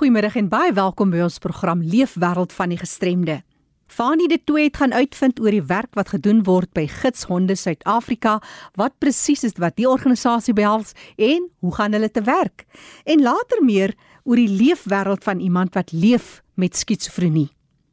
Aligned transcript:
Goeiemôre 0.00 0.30
en 0.32 0.46
baie 0.48 0.70
welkom 0.72 1.10
by 1.12 1.18
ons 1.20 1.34
program 1.44 1.82
Leefwêreld 1.84 2.54
van 2.56 2.70
die 2.72 2.78
Gestremde. 2.80 3.34
Fanie 3.84 4.30
de 4.32 4.38
Tooy 4.40 4.62
het 4.70 4.78
gaan 4.80 4.94
uitvind 4.96 5.42
oor 5.44 5.52
die 5.52 5.66
werk 5.68 5.92
wat 5.98 6.14
gedoen 6.14 6.38
word 6.46 6.70
by 6.72 6.86
Gidshonde 6.88 7.52
Suid-Afrika, 7.52 8.38
wat 8.80 8.94
presies 8.96 9.44
is 9.44 9.58
wat 9.60 9.76
die 9.76 9.84
organisasie 9.84 10.54
behels 10.56 10.94
en 11.20 11.50
hoe 11.60 11.72
gaan 11.76 11.92
hulle 11.92 12.08
te 12.08 12.22
werk? 12.24 12.64
En 13.04 13.20
later 13.20 13.60
meer 13.60 13.92
oor 14.24 14.40
die 14.40 14.48
leefwêreld 14.48 15.28
van 15.28 15.44
iemand 15.44 15.76
wat 15.76 15.92
leef 15.92 16.40
met 16.56 16.80
skizofrenie. 16.80 17.50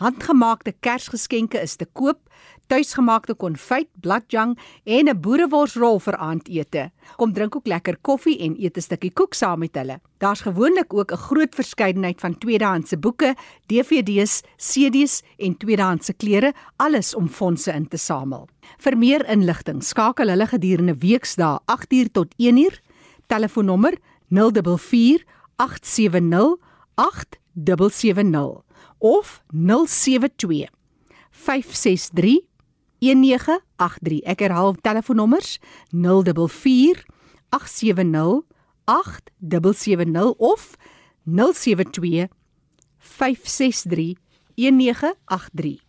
Handgemaakte 0.02 0.74
Kersgeskenke 0.80 1.62
is 1.62 1.76
te 1.76 1.86
koop, 1.86 2.20
tuisgemaakte 2.72 3.34
konfyt, 3.36 3.90
bladjang 4.00 4.56
en 4.86 5.10
'n 5.10 5.20
boereworsrol 5.20 6.00
vir 6.00 6.16
aandete. 6.16 6.92
Kom 7.18 7.34
drink 7.34 7.56
ook 7.56 7.68
lekker 7.68 7.98
koffie 8.02 8.40
en 8.40 8.56
eet 8.56 8.78
'n 8.78 8.82
stukkie 8.82 9.12
koek 9.12 9.34
saam 9.34 9.60
met 9.60 9.76
hulle. 9.76 10.00
Daar's 10.20 10.42
gewoonlik 10.42 10.94
ook 10.94 11.12
'n 11.12 11.18
groot 11.18 11.56
verskeidenheid 11.56 12.20
van 12.22 12.38
tweedehandse 12.38 12.98
boeke, 12.98 13.36
DVD's, 13.68 14.42
CD's 14.58 15.24
en 15.38 15.58
tweedehandse 15.58 16.14
klere, 16.14 16.54
alles 16.78 17.16
om 17.16 17.28
fondse 17.28 17.72
in 17.74 17.88
te 17.88 17.98
samel. 17.98 18.48
Vir 18.78 18.98
meer 18.98 19.30
inligting, 19.30 19.84
skakel 19.84 20.30
hulle 20.30 20.48
gedurende 20.48 20.96
weksdae 20.96 21.60
8uur 21.66 22.12
tot 22.12 22.34
1uur. 22.38 22.80
Telefoonnommer 23.28 23.98
044 24.30 25.26
870 25.58 26.58
8770 26.96 28.64
of 29.00 29.44
072 29.52 30.70
563 31.32 32.51
1983. 33.02 34.22
Ek 34.30 34.46
herhaal 34.46 34.76
telefoonnommers 34.82 35.58
044 35.90 37.02
870 37.50 38.46
8770 38.86 40.36
of 40.38 40.78
072 41.26 42.30
563 42.98 44.18
1983. 44.56 45.82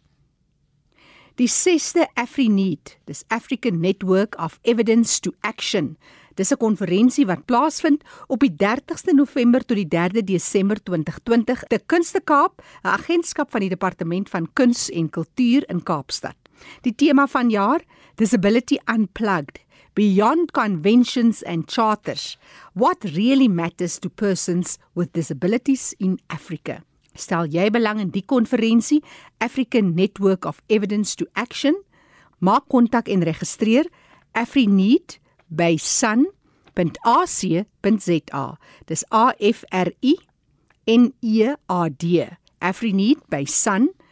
Die 1.41 1.49
6ste 1.49 2.07
AfriNeed, 2.15 2.99
dis 3.09 3.25
African 3.29 3.81
Network 3.81 4.37
of 4.39 4.59
Evidence 4.63 5.21
to 5.21 5.33
Action. 5.41 5.97
Dis 6.37 6.53
'n 6.53 6.57
konferensie 6.57 7.27
wat 7.27 7.45
plaasvind 7.45 8.03
op 8.27 8.41
die 8.41 8.55
30ste 8.57 9.13
November 9.13 9.65
tot 9.65 9.77
die 9.77 9.89
3de 9.89 10.25
Desember 10.25 10.83
2020 10.83 11.63
te 11.69 11.81
Kunste 11.87 12.21
Kaap, 12.21 12.63
'n 12.83 12.89
agentskap 12.89 13.51
van 13.51 13.61
die 13.61 13.69
Departement 13.69 14.29
van 14.29 14.53
Kuns 14.53 14.91
en 14.91 15.11
Kultuur 15.11 15.69
in 15.69 15.83
Kaapstad. 15.83 16.42
Die 16.83 16.95
tema 16.95 17.27
van 17.27 17.51
jaar: 17.51 17.83
Disability 18.17 18.79
Unplugged. 18.87 19.61
Beyond 19.95 20.53
conventions 20.53 21.43
and 21.45 21.69
charters, 21.69 22.39
what 22.73 23.05
really 23.05 23.49
matters 23.49 23.99
to 23.99 24.09
persons 24.09 24.79
with 24.95 25.13
disabilities 25.13 25.93
in 25.99 26.19
Africa. 26.33 26.81
Stel 27.13 27.45
jy 27.53 27.69
belang 27.69 28.01
in 28.01 28.09
die 28.15 28.25
konferensie 28.25 29.03
African 29.45 29.93
Network 29.95 30.47
of 30.49 30.63
Evidence 30.73 31.15
to 31.17 31.27
Action? 31.37 31.77
Maak 32.41 32.73
kontak 32.73 33.09
en 33.13 33.21
registreer 33.23 33.85
AfriNeed 34.33 35.19
by 35.53 35.77
sun.ac.za. 35.77 36.35
Dis 38.89 39.05
A 39.13 39.35
F 39.39 39.65
R 39.71 39.93
I 40.01 40.17
N 40.89 41.13
E 41.21 41.53
A 41.69 41.89
D. 41.91 42.29
AfriNeed 42.65 43.21
by 43.29 43.45
sun.ac.za. 43.45 44.03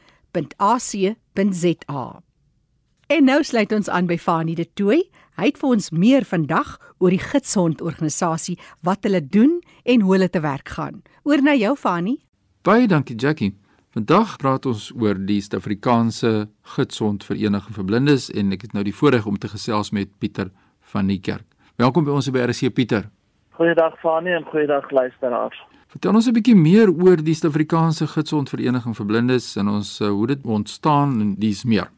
En 3.10 3.24
nou 3.26 3.40
sluit 3.42 3.72
ons 3.74 3.88
aan 3.90 4.06
by 4.06 4.14
Fanie 4.22 4.54
de 4.54 4.68
Tooi. 4.78 5.00
Hy 5.34 5.48
het 5.48 5.56
vir 5.58 5.72
ons 5.74 5.88
meer 5.90 6.22
vandag 6.22 6.76
oor 7.02 7.10
die 7.10 7.18
Gidshond 7.18 7.80
organisasie, 7.82 8.54
wat 8.86 9.02
hulle 9.02 9.18
doen 9.18 9.56
en 9.82 10.04
hoe 10.06 10.12
hulle 10.14 10.28
te 10.30 10.38
werk 10.44 10.70
gaan. 10.76 11.00
Oor 11.26 11.42
na 11.42 11.56
jou 11.58 11.72
Fanie. 11.74 12.20
Baie 12.62 12.86
dankie 12.86 13.18
Jackie. 13.18 13.56
Vandag 13.98 14.36
praat 14.38 14.70
ons 14.70 14.92
oor 14.94 15.18
die 15.18 15.40
Suid-Afrikaanse 15.42 16.46
Gidshond 16.76 17.26
Vereniging 17.26 17.80
vir 17.80 17.90
Blindes 17.90 18.30
en 18.30 18.54
ek 18.54 18.68
het 18.68 18.78
nou 18.78 18.86
die 18.86 18.94
voorreg 18.94 19.26
om 19.26 19.42
te 19.42 19.50
gesels 19.50 19.90
met 19.90 20.14
Pieter 20.22 20.54
van 20.94 21.10
die 21.10 21.18
kerk. 21.18 21.48
Welkom 21.82 22.06
by 22.06 22.14
ons 22.14 22.30
by 22.30 22.46
RC 22.46 22.70
Pieter. 22.78 23.10
Goeiedag 23.58 23.98
Fanie 24.06 24.38
en 24.38 24.46
goeiedag 24.54 24.86
luisteraars. 24.94 25.58
Vertel 25.90 26.14
ons 26.14 26.28
'n 26.28 26.38
bietjie 26.38 26.54
meer 26.54 26.86
oor 26.94 27.18
die 27.18 27.34
Suid-Afrikaanse 27.34 28.06
Gidshond 28.06 28.54
Vereniging 28.54 28.94
vir 28.94 29.06
Blindes 29.06 29.56
en 29.56 29.68
ons 29.68 29.98
uh, 30.00 30.14
hoe 30.14 30.26
dit 30.26 30.46
ontstaan 30.46 31.20
en 31.20 31.34
dis 31.34 31.64
meer. 31.64 31.90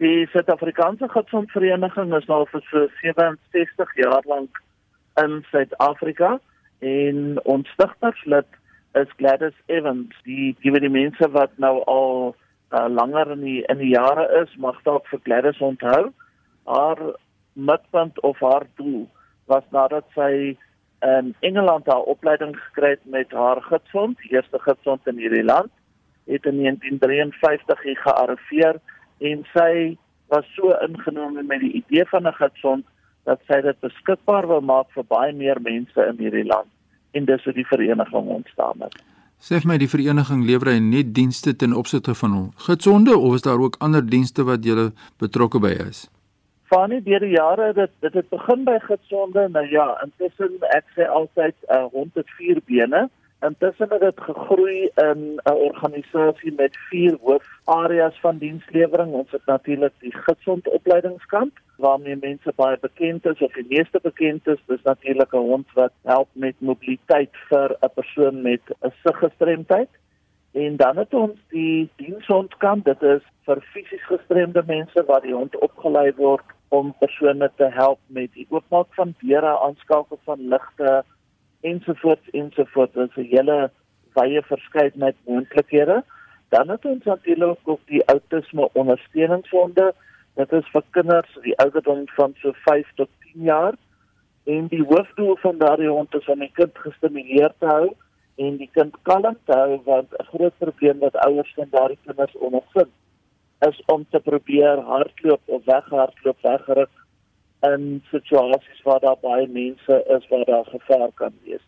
Die 0.00 0.26
Suid-Afrikaanse 0.32 1.10
Gidsondvereniging 1.12 2.14
is 2.16 2.24
nou 2.24 2.46
vir 2.48 2.62
so 2.70 2.86
67 3.02 3.90
jaar 4.00 4.24
lank 4.24 4.56
in 5.20 5.42
Suid-Afrika 5.50 6.38
en 6.80 7.34
ons 7.44 7.68
stigterslid 7.74 8.48
is 8.96 9.10
Gladys 9.18 9.58
Evans. 9.68 10.14
Die 10.24 10.54
die 10.62 10.72
die 10.80 10.88
mense 10.94 11.28
wat 11.34 11.52
nou 11.60 11.82
al 11.84 12.32
uh, 12.32 12.86
langer 12.88 13.34
in 13.34 13.44
die 13.44 13.58
in 13.68 13.82
die 13.82 13.90
jare 13.92 14.24
is, 14.40 14.54
mag 14.56 14.78
dalk 14.88 15.04
vir 15.12 15.20
Gladys 15.26 15.60
onthou. 15.60 16.14
Haar 16.64 17.02
mikpunt 17.52 18.22
of 18.24 18.40
haar 18.40 18.64
doel 18.80 19.04
was 19.52 19.66
nadat 19.76 20.08
sy 20.16 20.56
in 21.04 21.34
Engeland 21.44 21.92
haar 21.92 22.08
opleiding 22.08 22.54
gekry 22.56 22.94
het 22.94 23.04
met 23.04 23.36
haar 23.36 23.60
gidsond, 23.68 24.16
die 24.24 24.32
eerste 24.32 24.62
gidsond 24.64 25.04
in 25.12 25.20
hierdie 25.20 25.44
land, 25.44 25.68
het 26.24 26.48
in 26.48 26.56
1953 26.64 27.84
gearriveer 28.06 28.80
en 29.20 29.44
sy 29.52 29.96
was 30.30 30.46
so 30.56 30.72
ingenome 30.86 31.42
met 31.42 31.60
die 31.60 31.72
idee 31.82 32.04
van 32.12 32.26
'n 32.26 32.38
gidsond 32.38 32.84
dat 33.24 33.40
sy 33.46 33.60
dit 33.60 33.80
beskikbaar 33.80 34.46
wou 34.46 34.60
maak 34.60 34.88
vir 34.94 35.04
baie 35.04 35.32
meer 35.32 35.60
mense 35.60 36.06
in 36.10 36.18
hierdie 36.18 36.46
land 36.46 36.68
en 37.12 37.24
dis 37.24 37.44
hoe 37.44 37.52
die 37.52 37.66
vereniging 37.66 38.26
ontstaan 38.38 38.86
het. 38.86 38.94
Sê 39.40 39.58
vir 39.60 39.68
my 39.72 39.76
die 39.80 39.88
vereniging 39.88 40.44
lewer 40.46 40.68
hy 40.72 40.78
net 40.84 41.14
dienste 41.16 41.56
ten 41.56 41.72
opsigte 41.72 42.14
van 42.14 42.32
hom 42.36 42.48
gidsonde 42.66 43.16
of 43.16 43.34
is 43.34 43.42
daar 43.42 43.60
ook 43.60 43.76
ander 43.80 44.04
dienste 44.06 44.44
wat 44.44 44.64
jy 44.64 44.90
betrokke 45.18 45.60
by 45.60 45.72
is? 45.88 46.08
Van 46.70 46.90
die 46.90 47.02
deur 47.02 47.20
die 47.20 47.34
jare 47.36 47.72
dit 47.72 47.90
dit 48.00 48.14
het 48.14 48.28
begin 48.30 48.64
by 48.64 48.78
gidsonde 48.78 49.48
nou 49.48 49.66
ja 49.70 49.86
intussen 50.04 50.60
ek 50.76 50.84
sê 50.96 51.08
altyd 51.08 51.56
uh, 51.68 51.86
rond 51.92 52.14
dit 52.14 52.36
vier 52.38 52.60
bene 52.66 53.08
Intussen 53.40 53.88
het 53.90 54.00
dit 54.00 54.20
gegroei 54.20 54.90
in 54.94 55.40
'n 55.44 55.52
organisasie 55.52 56.52
met 56.56 56.76
vier 56.76 57.16
hoofareas 57.22 58.20
van 58.20 58.38
dienslewering. 58.38 59.12
Ons 59.12 59.30
het 59.30 59.46
natuurlik 59.46 59.92
die 59.98 60.14
gesond 60.14 60.68
opleidingskamp 60.68 61.58
waarmee 61.76 62.16
mense 62.16 62.52
baie 62.56 62.78
bekend 62.80 63.26
is 63.26 63.40
of 63.40 63.52
die 63.52 63.66
meeste 63.68 63.98
bekend 64.02 64.46
is. 64.46 64.58
Dis 64.66 64.82
natuurlik 64.82 65.32
'n 65.32 65.36
hond 65.36 65.66
wat 65.74 65.92
help 66.02 66.28
met 66.32 66.54
mobiliteit 66.58 67.30
vir 67.48 67.76
'n 67.80 67.90
persoon 67.94 68.42
met 68.42 68.60
'n 68.80 68.92
siggestremdheid. 69.04 69.88
En 70.52 70.76
dan 70.76 70.96
het 70.96 71.14
ons 71.14 71.38
die 71.48 71.90
dienshondkamp. 71.96 72.84
Dit 72.84 73.02
is 73.02 73.22
vir 73.44 73.60
fisies 73.60 74.06
gestremde 74.06 74.62
mense 74.66 75.04
waar 75.06 75.20
die 75.20 75.34
hond 75.34 75.58
opgelei 75.58 76.12
word 76.16 76.44
om 76.68 76.94
persone 76.98 77.50
te 77.56 77.68
help 77.70 77.98
met 78.06 78.32
die 78.32 78.46
oopmaak 78.48 78.94
van 78.94 79.14
deure, 79.18 79.58
aanskakel 79.58 80.18
van 80.24 80.48
ligte 80.48 81.04
ensovoorts 81.60 82.30
ensovoorts. 82.30 82.96
Is 82.96 83.16
'n 83.16 83.30
hele 83.34 83.70
wye 84.14 84.42
verskeidenheid 84.42 85.16
moontlikhede. 85.24 86.04
Dan 86.48 86.68
het 86.68 86.84
ons 86.84 87.04
natuurlik 87.04 87.58
ook 87.64 87.80
die 87.86 88.06
outisme 88.06 88.68
ondersteuningsfonde. 88.72 89.94
Dit 90.34 90.52
is 90.52 90.68
vir 90.72 90.82
kinders 90.90 91.38
die 91.42 91.56
ouderdom 91.58 92.02
van 92.06 92.34
so 92.42 92.52
5 92.52 92.86
tot 92.94 93.08
10 93.32 93.42
jaar. 93.42 93.74
En 94.44 94.66
die 94.66 94.84
hoofdoel 94.84 95.36
van 95.36 95.58
daardie 95.58 95.88
hond 95.88 96.14
is 96.14 96.26
om 96.26 96.38
die 96.38 96.50
kind 96.52 96.78
gestimuleer 96.78 97.52
te 97.58 97.66
hou 97.66 97.94
en 98.36 98.56
die 98.56 98.70
kind 98.72 98.94
kalm 99.02 99.36
te 99.44 99.52
hou 99.52 99.80
want 99.84 100.08
'n 100.18 100.28
groot 100.32 100.56
probleem 100.58 100.98
wat 100.98 101.16
ouers 101.26 101.52
van 101.54 101.68
daardie 101.70 101.98
kinders 102.04 102.36
ondervind 102.36 102.92
is 103.68 103.82
om 103.86 104.06
te 104.10 104.20
probeer 104.20 104.80
hardloop 104.92 105.40
of 105.44 105.64
weghardloop 105.64 106.38
weggeruk 106.42 106.90
in 107.62 108.02
situasies 108.10 108.82
waar 108.82 109.00
daar 109.00 109.18
baie 109.20 109.46
mense 109.48 110.04
is 110.16 110.28
waar 110.28 110.44
daar 110.44 110.64
gevaar 110.64 111.10
kan 111.14 111.32
wees. 111.44 111.64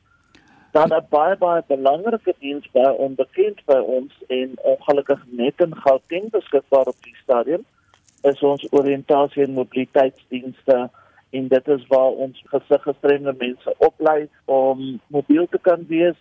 Dan 0.72 0.88
'n 0.88 1.06
baie 1.08 1.36
baie 1.36 1.62
belangrike 1.66 2.34
diens 2.38 2.70
by 2.72 2.88
onbekend 3.06 3.64
by 3.64 3.78
ons 3.96 4.12
en 4.28 4.54
ongelukkig 4.62 5.20
net 5.30 5.60
in 5.60 5.76
Gauteng 5.76 6.30
beskikbaar 6.30 6.86
op 6.86 7.02
die 7.02 7.16
stadium 7.22 7.64
is 8.22 8.42
ons 8.42 8.66
oriëntasie 8.70 9.42
en 9.42 9.52
mobiliteitsdienste 9.52 10.90
en 11.30 11.48
dit 11.48 11.68
is 11.68 11.86
waar 11.86 12.10
ons 12.24 12.42
gesiggestremde 12.44 13.34
mense 13.38 13.74
oplei 13.78 14.28
om 14.44 15.00
mobiel 15.06 15.46
te 15.50 15.58
kan 15.58 15.84
wees, 15.88 16.16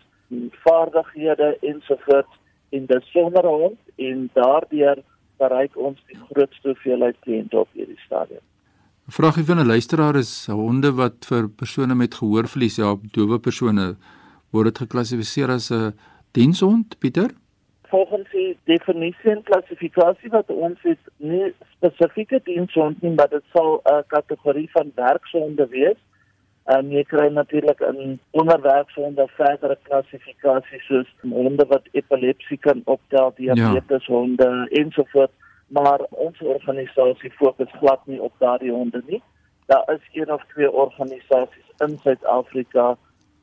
vaardighede 0.64 1.58
ensovoorts 1.62 2.40
in 2.70 2.86
die 2.86 3.02
sonderhond 3.02 3.80
en 3.96 4.30
daardeur 4.34 5.04
bereik 5.38 5.78
ons 5.78 6.00
die 6.08 6.20
grootste 6.30 6.72
hoeveelheid 6.72 7.20
kliënte 7.26 7.60
op 7.60 7.70
hierdie 7.74 8.00
stadium. 8.06 8.44
Vragie 9.08 9.44
van 9.44 9.58
'n 9.58 9.66
luisteraar 9.66 10.16
is 10.16 10.48
honde 10.48 10.94
wat 10.94 11.26
vir 11.26 11.50
persone 11.50 11.96
met 11.96 12.16
gehoorverlies, 12.16 12.76
ja, 12.76 12.96
dowe 13.12 13.40
persone 13.40 13.96
word 14.52 14.66
dit 14.66 14.78
geklassifiseer 14.78 15.50
as 15.50 15.72
'n 15.72 15.94
dienshond, 16.32 17.00
Pieter? 17.00 17.30
Volgens 17.90 18.30
die 18.32 18.58
definisie 18.64 19.32
en 19.32 19.44
klassifikasie 19.44 20.30
wat 20.30 20.50
ons 20.50 20.80
het, 20.82 21.00
nie 21.18 21.54
spesifieke 21.76 22.40
dienshond 22.44 23.02
nie, 23.02 23.12
maar 23.12 23.30
dit 23.30 23.44
sal 23.54 23.82
'n 23.86 24.04
kategorie 24.08 24.70
van 24.72 24.92
werkshonde 24.96 25.68
wees. 25.68 25.98
En 26.66 26.92
jy 26.92 27.04
kry 27.04 27.28
natuurlik 27.28 27.82
'n 27.82 28.20
onderwerpshonde 28.32 29.28
verdere 29.28 29.78
klassifikasies 29.82 30.86
soos 30.86 31.08
honde 31.22 31.66
wat 31.68 31.88
epilepsie 31.92 32.58
kan 32.58 32.82
optel, 32.86 33.34
ja. 33.36 33.82
honde 34.06 34.68
ensovoorts, 34.70 35.34
maar 35.72 36.00
ons 36.10 36.42
organisasie 36.42 37.32
fokus 37.32 37.72
glad 37.80 38.02
nie 38.06 38.22
op 38.22 38.34
daardie 38.44 38.72
honde 38.72 39.04
nie. 39.08 39.22
Daar 39.72 39.88
is 39.96 40.04
een 40.14 40.34
of 40.34 40.44
twee 40.54 40.72
organisasies 40.72 41.68
in 41.78 41.98
Suid-Afrika 42.04 42.98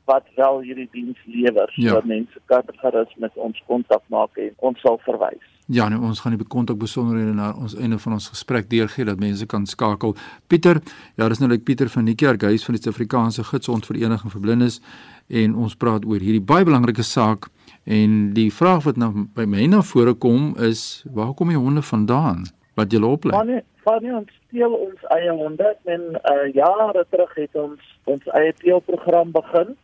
wat 0.05 0.25
wel 0.37 0.61
hierdie 0.61 0.89
diens 0.93 1.19
lewer 1.25 1.73
ja. 1.75 1.89
sodat 1.89 2.05
mense 2.05 2.41
kan 2.45 2.63
gerus 2.83 3.15
met 3.17 3.33
ons 3.35 3.63
kontak 3.67 4.03
maak 4.07 4.37
en 4.37 4.53
ons 4.57 4.81
sal 4.81 5.01
verwys. 5.05 5.45
Ja, 5.69 5.89
nee, 5.89 6.01
ons 6.01 6.21
gaan 6.25 6.33
die 6.37 6.47
kontak 6.49 6.79
besonderhede 6.81 7.35
na 7.37 7.51
ons 7.53 7.75
einde 7.77 7.99
van 8.01 8.17
ons 8.17 8.31
gesprek 8.33 8.71
deurgee 8.73 9.05
dat 9.05 9.21
mense 9.21 9.47
kan 9.47 9.67
skakel. 9.69 10.15
Pieter, 10.49 10.81
ja, 11.21 11.29
dis 11.29 11.43
nou 11.43 11.51
net 11.53 11.65
Pieter 11.69 11.93
van 11.93 12.09
die 12.09 12.17
Kerk 12.17 12.47
huis 12.49 12.65
van 12.65 12.77
die 12.77 12.83
Suid-Afrikaanse 12.83 13.45
Gidsondvereniging 13.51 14.33
vir 14.33 14.45
Blindes 14.47 14.81
en 15.29 15.57
ons 15.57 15.77
praat 15.77 16.09
oor 16.09 16.25
hierdie 16.25 16.45
baie 16.45 16.65
belangrike 16.65 17.05
saak 17.05 17.51
en 17.89 18.15
die 18.37 18.51
vraag 18.53 18.85
wat 18.85 19.01
nou 19.01 19.11
by 19.37 19.47
my 19.49 19.67
na 19.73 19.81
vore 19.81 20.13
kom 20.15 20.53
is 20.61 21.03
waar 21.17 21.33
kom 21.35 21.49
die 21.53 21.61
honde 21.61 21.83
vandaan 21.83 22.45
wat 22.77 22.93
jy 22.93 23.01
oplei? 23.03 23.35
Van 23.35 23.61
van 23.89 24.05
ons 24.21 24.33
steel 24.47 24.75
ons 24.77 25.05
eie 25.17 25.33
honde 25.33 25.69
en 25.89 26.03
uh, 26.19 26.47
jare 26.53 27.05
terug 27.11 27.35
het 27.41 27.57
ons 27.57 27.93
ons 28.05 28.33
eie 28.37 28.53
teelprogram 28.61 29.33
begin 29.33 29.77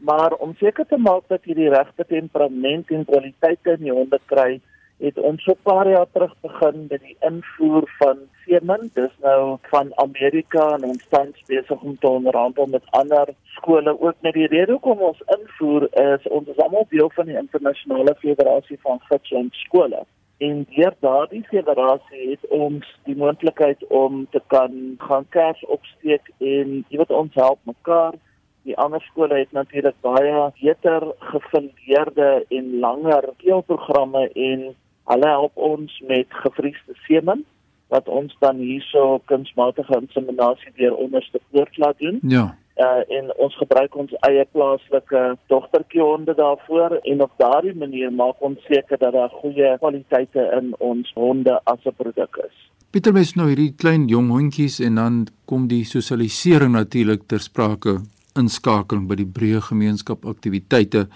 maar 0.00 0.32
om 0.32 0.54
seker 0.56 0.86
te 0.88 0.96
maak 0.96 1.26
dat 1.28 1.44
jy 1.44 1.54
die 1.58 1.72
regte 1.72 2.04
temperament 2.08 2.90
en 2.90 3.04
kwaliteite 3.08 3.76
in 3.76 3.84
die 3.88 3.94
honde 3.94 4.20
kry, 4.32 4.60
het 5.00 5.18
ons 5.18 5.42
so 5.42 5.52
'n 5.52 5.62
paar 5.62 5.88
jaar 5.88 6.06
terug 6.12 6.34
begin 6.40 6.86
met 6.90 7.00
die 7.00 7.16
invoer 7.20 7.84
van 7.98 8.18
semen. 8.44 8.90
Dis 8.94 9.14
nou 9.20 9.56
van 9.60 9.92
Amerika 9.94 10.64
en 10.74 10.84
ons 10.84 11.06
tans 11.08 11.42
besig 11.46 11.80
om 11.82 11.98
te 11.98 12.08
onderhandel 12.08 12.66
met 12.66 12.90
ander 12.90 13.28
skole 13.44 14.00
ook 14.00 14.14
met 14.20 14.34
die 14.34 14.46
rede 14.46 14.72
hoekom 14.72 14.98
ons 14.98 15.22
invoer 15.38 15.88
is 16.14 16.28
ons 16.28 16.48
is 16.48 16.58
almal 16.58 16.86
deel 16.88 17.10
van 17.10 17.26
die 17.26 17.36
internasionale 17.36 18.14
federasie 18.18 18.78
van 18.80 19.00
gidsland 19.00 19.54
skole. 19.54 20.04
En 20.38 20.66
deur 20.74 20.94
daardie 20.98 21.44
federasie 21.44 22.30
het 22.30 22.48
ons 22.48 22.98
die 23.04 23.16
moontlikheid 23.16 23.86
om 23.86 24.26
te 24.30 24.42
kan 24.46 24.94
gaan 24.98 25.26
kers 25.28 25.64
opsteek 25.64 26.32
en 26.38 26.84
jy 26.88 26.96
weet 26.96 27.10
ons 27.10 27.34
help 27.34 27.58
mekaar 27.62 28.14
Die 28.62 28.76
ander 28.76 29.00
skole 29.00 29.38
het 29.38 29.52
natuurlik 29.52 29.96
baie 30.04 30.52
beter 30.60 31.06
gefundeerde 31.18 32.44
en 32.48 32.78
langer 32.78 33.30
keelprogramme 33.36 34.28
en 34.28 34.74
hulle 35.10 35.30
help 35.36 35.56
ons 35.56 36.02
met 36.08 36.38
gefriesde 36.44 36.94
semen 37.06 37.44
wat 37.90 38.08
ons 38.08 38.36
dan 38.38 38.62
hierso 38.62 39.18
kunsmatige 39.30 39.98
inseminasie 39.98 40.72
deur 40.78 40.94
onderste 40.94 41.40
poort 41.50 41.78
laat 41.82 41.98
doen. 41.98 42.20
Ja. 42.22 42.46
Uh, 42.80 43.02
en 43.18 43.32
ons 43.36 43.56
gebruik 43.60 43.96
ons 43.98 44.12
eie 44.24 44.44
plaaslike 44.54 45.22
dogtertjie 45.52 46.00
honde 46.00 46.34
daarvoor 46.38 46.94
en 47.02 47.22
op 47.26 47.32
daardie 47.42 47.74
manier 47.76 48.12
maak 48.14 48.40
ons 48.46 48.62
seker 48.70 48.96
dat 49.02 49.12
daar 49.12 49.34
goeie 49.42 49.74
kwaliteite 49.82 50.46
in 50.56 50.70
ons 50.78 51.10
honde 51.18 51.58
as 51.64 51.82
'n 51.84 51.96
produk 51.98 52.40
is. 52.46 52.56
Pieter 52.90 53.12
mens 53.12 53.34
nou 53.34 53.48
hierdie 53.48 53.74
klein 53.76 54.08
jong 54.08 54.30
hondjies 54.30 54.80
en 54.80 54.94
dan 54.94 55.26
kom 55.44 55.68
die 55.68 55.84
sosialisering 55.84 56.72
natuurlik 56.72 57.26
ter 57.26 57.38
sprake 57.38 57.98
inskakeling 58.34 59.08
by 59.08 59.14
die 59.14 59.28
breë 59.38 59.60
gemeenskap 59.60 60.24
aktiwiteite. 60.24 61.08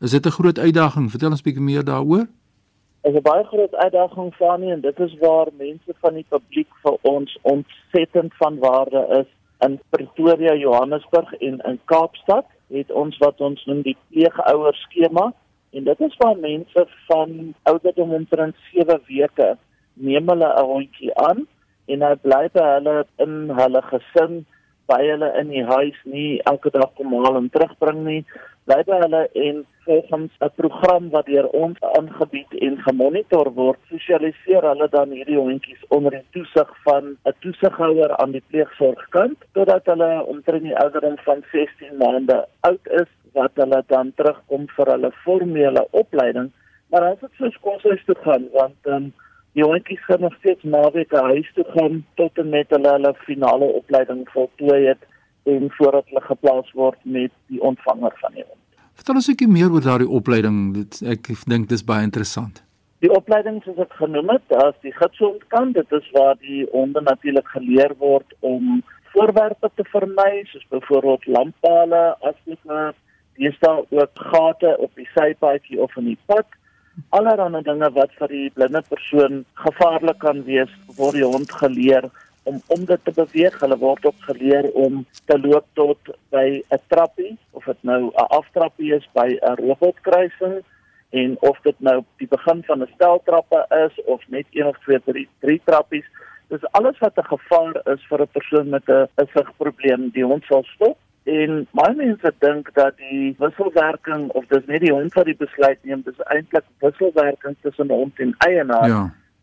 Is 0.00 0.10
dit 0.10 0.26
'n 0.26 0.30
groot 0.30 0.58
uitdaging? 0.58 1.10
Vertel 1.10 1.30
ons 1.30 1.40
'n 1.40 1.44
bietjie 1.44 1.62
meer 1.62 1.84
daaroor. 1.84 2.26
Is 3.02 3.14
'n 3.14 3.22
baie 3.22 3.44
groot 3.44 3.74
uitdaging 3.74 4.34
vir 4.38 4.58
my 4.58 4.70
en 4.70 4.80
dit 4.80 4.98
is 5.00 5.18
waar 5.18 5.48
mense 5.58 5.92
van 6.00 6.14
die 6.14 6.26
publiek 6.28 6.72
vir 6.82 6.96
ons 7.02 7.38
ontsettend 7.42 8.34
van 8.34 8.58
waarde 8.58 9.06
is. 9.20 9.28
In 9.66 9.80
Pretoria, 9.90 10.54
Johannesburg 10.54 11.32
en 11.34 11.60
in 11.70 11.80
Kaapstad 11.84 12.46
het 12.68 12.90
ons 12.90 13.18
wat 13.18 13.40
ons 13.40 13.64
noem 13.64 13.82
die 13.82 13.96
pleegouer 14.10 14.74
skema. 14.74 15.32
En 15.70 15.84
dit 15.84 16.00
is 16.00 16.16
waar 16.16 16.36
mense 16.36 16.86
van 17.06 17.54
ouderdom 17.62 18.12
omtrent 18.14 18.56
7 18.72 19.00
weke 19.06 19.56
neem 19.94 20.28
hulle 20.28 20.48
'n 20.60 20.64
hondjie 20.64 21.14
aan 21.14 21.46
en 21.86 22.02
hy 22.02 22.14
bly 22.14 22.48
by 22.52 22.66
hulle 22.74 22.96
in 23.24 23.50
hulle 23.60 23.82
gesin 23.82 24.46
by 24.90 25.00
hulle 25.06 25.28
in 25.40 25.50
die 25.54 25.64
huis 25.64 25.98
nie 26.04 26.40
elke 26.50 26.72
dag 26.74 26.90
kom 26.98 27.12
haal 27.14 27.38
en 27.40 27.50
terugbring 27.54 28.00
nie. 28.06 28.22
Bly 28.68 28.80
by 28.88 28.98
hulle 29.04 29.22
en 29.44 29.62
volgens 29.86 30.32
'n 30.46 30.50
program 30.56 31.10
wat 31.14 31.26
deur 31.26 31.48
ons 31.62 31.78
aangebied 31.98 32.52
en 32.66 32.76
gemonitor 32.88 33.52
word 33.54 33.78
sosialiseer 33.92 34.66
hulle 34.70 34.88
dan 34.96 35.14
hierdie 35.16 35.38
hondjies 35.38 35.86
onder 35.96 36.18
die 36.18 36.26
toesig 36.34 36.70
van 36.84 37.16
'n 37.26 37.34
toesighouer 37.42 38.16
aan 38.16 38.32
die 38.36 38.44
pleegsorgkant 38.50 39.38
totdat 39.52 39.86
hulle 39.92 40.10
omtrent 40.34 40.62
die 40.62 40.78
ouderdom 40.84 41.16
van 41.28 41.42
16 41.52 41.96
maande 42.02 42.38
oud 42.60 42.86
is 43.02 43.10
wat 43.32 43.52
hulle 43.54 43.82
dan 43.86 44.12
terugkom 44.16 44.68
vir 44.76 44.86
hulle 44.94 45.10
formele 45.24 45.86
opleiding. 45.90 46.50
Maar 46.90 47.02
as 47.12 47.20
dit 47.20 47.34
soos 47.38 47.58
koshuis 47.66 48.04
toe 48.04 48.16
gaan 48.24 48.48
want 48.52 48.86
um, 48.86 49.12
die 49.58 49.64
hondjies 49.64 50.04
gaan 50.04 50.20
nog 50.20 50.34
steeds 50.38 50.62
naweek 50.62 51.10
huis 51.10 51.50
toe 51.54 51.66
gaan 51.74 52.04
tot 52.14 52.38
en 52.38 52.48
met 52.48 52.70
hulle 52.70 52.94
hulle 52.96 53.14
finale 53.26 53.68
opleiding 53.80 54.28
voltooi 54.30 54.86
het 54.86 55.06
en 55.50 55.70
voordat 55.78 56.06
hulle 56.08 56.24
geplaas 56.28 56.72
word 56.72 56.98
met 57.02 57.32
die 57.46 57.62
ontvanger 57.62 58.14
van 58.22 58.34
die 58.34 58.44
hond. 58.46 58.58
Vertel 58.94 59.14
ons 59.14 59.28
'n 59.28 59.32
bietjie 59.32 59.52
meer 59.58 59.72
oor 59.72 59.84
daardie 59.86 60.08
opleiding. 60.20 60.74
Dit 60.74 61.02
ek 61.02 61.32
dink 61.46 61.68
dis 61.68 61.84
baie 61.84 62.02
interessant. 62.02 62.62
Die 63.00 63.10
opleiding 63.10 63.62
soos 63.62 63.78
ek 63.78 63.92
genoem 63.96 64.28
het, 64.28 64.52
as 64.52 64.74
die 64.82 64.92
gidshond 64.92 65.46
kan, 65.48 65.72
dit 65.72 65.92
is 65.92 66.10
waar 66.12 66.36
die 66.40 66.66
honde 66.72 67.00
natuurlik 67.00 67.48
geleer 67.48 67.94
word 67.98 68.34
om 68.40 68.82
voorwerpe 69.12 69.70
te 69.74 69.84
vermy, 69.84 70.44
soos 70.44 70.66
byvoorbeeld 70.68 71.26
lamppale, 71.26 72.16
asblik, 72.20 72.94
dis 73.40 73.56
daar 73.60 73.82
ook 73.88 74.10
gate 74.14 74.76
op 74.78 74.94
die 74.94 75.08
sypaadjie 75.14 75.80
of 75.80 75.96
in 75.96 76.04
die 76.04 76.18
pad 76.26 76.46
allerlei 77.08 77.62
dinge 77.62 77.90
wat 77.96 78.12
vir 78.18 78.28
die 78.28 78.48
blinde 78.54 78.82
persoon 78.88 79.44
gevaarlik 79.64 80.18
kan 80.18 80.42
wees, 80.44 80.72
word 80.96 81.18
die 81.18 81.26
hond 81.26 81.52
geleer 81.62 82.10
om 82.48 82.60
om 82.66 82.84
dit 82.84 83.04
te 83.04 83.14
beweeg. 83.16 83.58
Hulle 83.60 83.78
word 83.78 84.06
ook 84.06 84.26
geleer 84.28 84.70
om 84.72 85.04
te 85.26 85.38
loop 85.38 85.66
tot 85.74 86.12
by 86.30 86.62
'n 86.70 86.82
trappie 86.88 87.36
of 87.52 87.64
dit 87.64 87.82
nou 87.82 88.00
'n 88.06 88.30
aftrappie 88.38 88.94
is 88.94 89.08
by 89.12 89.28
'n 89.42 89.56
robotkruising 89.62 90.62
en 91.10 91.36
of 91.40 91.58
dit 91.62 91.80
nou 91.80 92.04
die 92.18 92.28
begin 92.28 92.62
van 92.64 92.82
'n 92.82 92.92
steltrappe 92.94 93.66
is 93.86 94.04
of 94.04 94.22
net 94.28 94.46
een 94.50 94.66
of 94.66 94.78
twee 94.78 95.00
drie, 95.04 95.28
drie 95.40 95.60
trappies. 95.64 96.06
Dis 96.48 96.72
alles 96.72 96.98
wat 96.98 97.18
'n 97.18 97.32
gevaar 97.34 97.76
is 97.94 98.02
vir 98.08 98.20
'n 98.22 98.32
persoon 98.32 98.68
met 98.68 98.88
'n 98.88 99.28
sigprobleem. 99.34 100.10
Die 100.10 100.24
hond 100.24 100.44
sal 100.44 100.64
stop 100.64 100.98
En 101.28 101.66
baie 101.76 101.94
mense 101.96 102.32
dink 102.38 102.70
dat 102.74 102.96
die 102.96 103.34
wisselwerking 103.38 104.28
of 104.30 104.46
dis 104.48 104.66
net 104.66 104.80
die 104.80 104.92
hond 104.92 105.14
wat 105.14 105.28
die 105.28 105.36
besluit 105.36 105.78
neem, 105.84 106.02
dis 106.06 106.20
eintlik 106.32 106.64
wisselwerking 106.80 107.56
tussen 107.60 107.92
hond 107.92 108.18
en 108.18 108.34
eienaar. 108.46 108.88
Ja. 108.88 109.02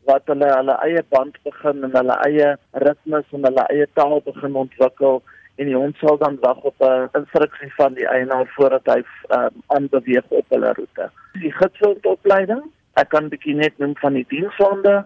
Wat 0.09 0.25
hulle 0.31 0.49
hulle 0.49 0.77
eie 0.87 1.03
band 1.13 1.37
begin 1.43 1.83
en 1.83 1.93
hulle 1.93 2.15
eie 2.25 2.55
ritmes 2.85 3.27
en 3.35 3.45
hulle 3.45 3.65
eie 3.73 3.87
taal 3.93 4.21
begin 4.25 4.55
ontwikkel 4.55 5.21
en 5.57 5.69
die 5.69 5.75
hond 5.75 5.97
sal 6.01 6.17
dan 6.21 6.37
wag 6.41 6.63
op 6.69 6.81
'n 6.85 7.09
instruksie 7.19 7.71
van 7.75 7.93
die 7.93 8.07
eienaar 8.07 8.47
voordat 8.55 8.85
hy 8.85 9.03
um, 9.37 9.61
aanbeweeg 9.67 10.25
op 10.29 10.45
hulle 10.49 10.73
roete. 10.73 11.09
Die 11.41 11.51
gidshondopleiding, 11.51 12.63
ek 12.93 13.09
kan 13.09 13.29
bietjie 13.29 13.55
net 13.55 13.77
noem 13.77 13.95
van 14.01 14.13
die 14.13 14.25
dienshonde 14.29 15.05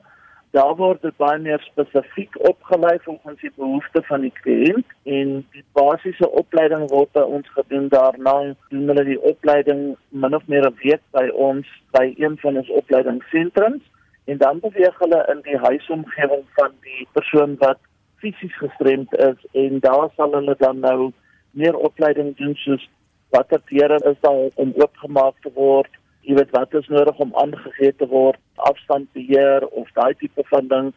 daar 0.51 0.75
word 0.75 1.01
dit 1.01 1.15
baie 1.17 1.39
meer 1.39 1.61
spesifiek 1.63 2.35
opgelei 2.49 2.97
volgens 3.03 3.39
die 3.41 3.51
behoeftes 3.55 4.05
van 4.07 4.25
die 4.25 4.33
kliënt 4.41 4.87
en 5.03 5.29
die 5.55 5.63
basiese 5.77 6.27
opleiding 6.41 6.89
word 6.91 7.11
by 7.15 7.23
ons 7.37 7.47
gedoen. 7.55 7.87
Daarna 7.93 8.35
doen 8.73 8.91
hulle 8.91 9.05
die 9.07 9.21
opleiding 9.31 9.85
min 10.09 10.35
of 10.35 10.47
meer 10.47 10.67
'n 10.67 10.75
week 10.83 11.03
by 11.11 11.27
ons 11.47 11.67
by 11.91 12.13
een 12.17 12.37
van 12.43 12.57
ons 12.57 12.69
opleidingssentrums 12.81 13.83
en 14.25 14.37
dan 14.37 14.59
beweeg 14.59 14.99
hulle 14.99 15.25
in 15.33 15.41
die 15.47 15.57
huisomgewing 15.57 16.43
van 16.59 16.71
die 16.81 17.07
persoon 17.11 17.55
wat 17.63 17.79
fisies 18.21 18.57
gestremd 18.57 19.15
is 19.17 19.39
en 19.51 19.79
daar 19.79 20.09
sal 20.15 20.31
hulle 20.33 20.55
dan 20.57 20.79
nou 20.79 21.11
meer 21.51 21.75
opleiding 21.75 22.35
doen 22.37 22.55
soos 22.55 22.89
watter 23.29 23.61
deure 23.71 23.97
is 24.11 24.19
daar 24.19 24.49
om 24.55 24.73
oopgemaak 24.75 25.35
te 25.41 25.51
word 25.53 26.00
jy 26.21 26.35
weet 26.37 26.51
wat 26.55 26.73
is 26.73 26.87
nodig 26.87 27.17
om 27.17 27.31
aangegee 27.35 27.93
te 27.97 28.07
word, 28.07 28.39
afstandbeheer 28.55 29.67
of 29.67 29.89
daai 29.97 30.13
tipe 30.19 30.43
van 30.49 30.67
ding, 30.67 30.91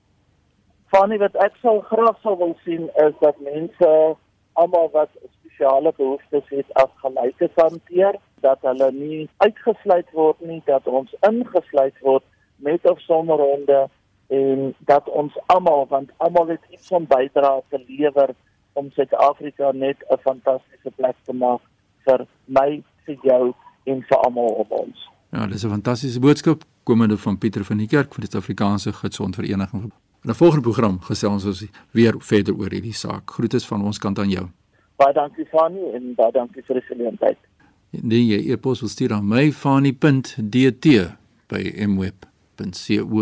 Vanie 0.91 1.19
wat 1.19 1.35
ek 1.37 1.55
sou 1.63 1.81
graag 1.81 2.19
sou 2.23 2.37
wil 2.39 2.59
sien 2.65 2.91
is 3.07 3.15
dat 3.21 3.39
mense 3.41 4.17
almal 4.53 4.91
wat 4.93 5.11
spesiale 5.53 5.93
behoeftes 5.97 6.49
het 6.49 6.67
as 6.73 6.91
gelyke 6.97 7.51
hanteer 7.55 8.19
dat 8.41 8.59
hulle 8.61 8.93
nie 8.93 9.29
uitgesluit 9.37 10.11
word 10.13 10.41
nie 10.41 10.63
dat 10.67 10.87
ons 10.87 11.15
ingesluit 11.29 11.95
word 12.01 12.25
met 12.57 12.85
of 12.91 13.01
sonder 13.01 13.39
honde 13.39 13.89
en 14.29 14.75
dat 14.79 15.09
ons 15.09 15.33
almal 15.47 15.87
want 15.89 16.11
almal 16.17 16.49
het 16.49 16.61
iets 16.71 16.91
om 16.91 17.07
bydra 17.07 17.61
te 17.69 17.85
lewer 17.87 18.35
om 18.73 18.91
Suid-Afrika 18.91 19.73
net 19.73 19.97
'n 20.11 20.17
fantastiese 20.23 20.91
plek 20.97 21.17
te 21.25 21.33
maak 21.33 21.61
vir 22.05 22.27
my, 22.47 22.83
vir 23.05 23.17
jou 23.23 23.55
en 23.85 24.03
vir 24.03 24.19
almal 24.19 24.49
op 24.49 24.71
ons. 24.71 25.11
Ja, 25.31 25.47
dis 25.47 25.65
'n 25.65 25.69
fantastiese 25.69 26.21
boodskap 26.21 26.63
komende 26.83 27.19
van 27.19 27.39
Pieter 27.39 27.65
van 27.65 27.77
die 27.77 27.87
Kerk 27.87 28.15
vir 28.15 28.21
die 28.21 28.31
Suid-Afrikaanse 28.31 28.93
Gidsondvereniging. 28.93 29.93
In 30.25 30.31
'n 30.31 30.35
volgende 30.35 30.63
program 30.63 31.01
gesels 31.01 31.45
ons 31.45 31.67
weer 31.91 32.15
verder 32.19 32.55
oor 32.55 32.71
hierdie 32.71 32.95
saak. 32.95 33.31
Groete 33.31 33.61
van 33.61 33.85
ons 33.85 33.99
kant 33.99 34.19
aan 34.19 34.31
jou. 34.31 34.49
Baie 35.03 35.15
dankie 35.17 35.47
Fani 35.51 35.83
en 35.97 36.13
baie 36.15 36.31
dankie 36.31 36.63
vir 36.63 36.79
die 36.79 36.87
geleentheid. 36.87 37.39
Nee, 37.91 38.23
jy 38.23 38.39
e-pos 38.55 38.81
wil 38.85 38.91
stuur 38.93 39.13
aan 39.17 39.27
my 39.27 39.51
fani.dt 39.51 40.87
by 41.51 41.63
mweb.co.za. 41.91 43.21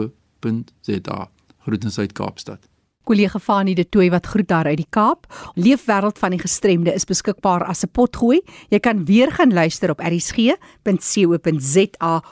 Groetens 1.65 1.97
uit 1.99 2.13
Kaapstad. 2.13 2.61
Kollega 3.09 3.41
Fani 3.41 3.75
de 3.75 3.89
Tooi 3.89 4.11
wat 4.13 4.27
groet 4.29 4.49
daar 4.49 4.69
uit 4.69 4.77
die 4.83 4.93
Kaap. 4.93 5.27
Leefwêreld 5.57 6.19
van 6.21 6.31
die 6.37 6.43
gestremde 6.43 6.93
is 6.93 7.09
beskikbaar 7.09 7.65
as 7.65 7.83
'n 7.85 7.91
potgooi. 7.97 8.41
Jy 8.69 8.79
kan 8.79 9.05
weer 9.05 9.33
gaan 9.33 9.53
luister 9.53 9.91
op 9.91 10.01
erisg.co.za 10.01 10.53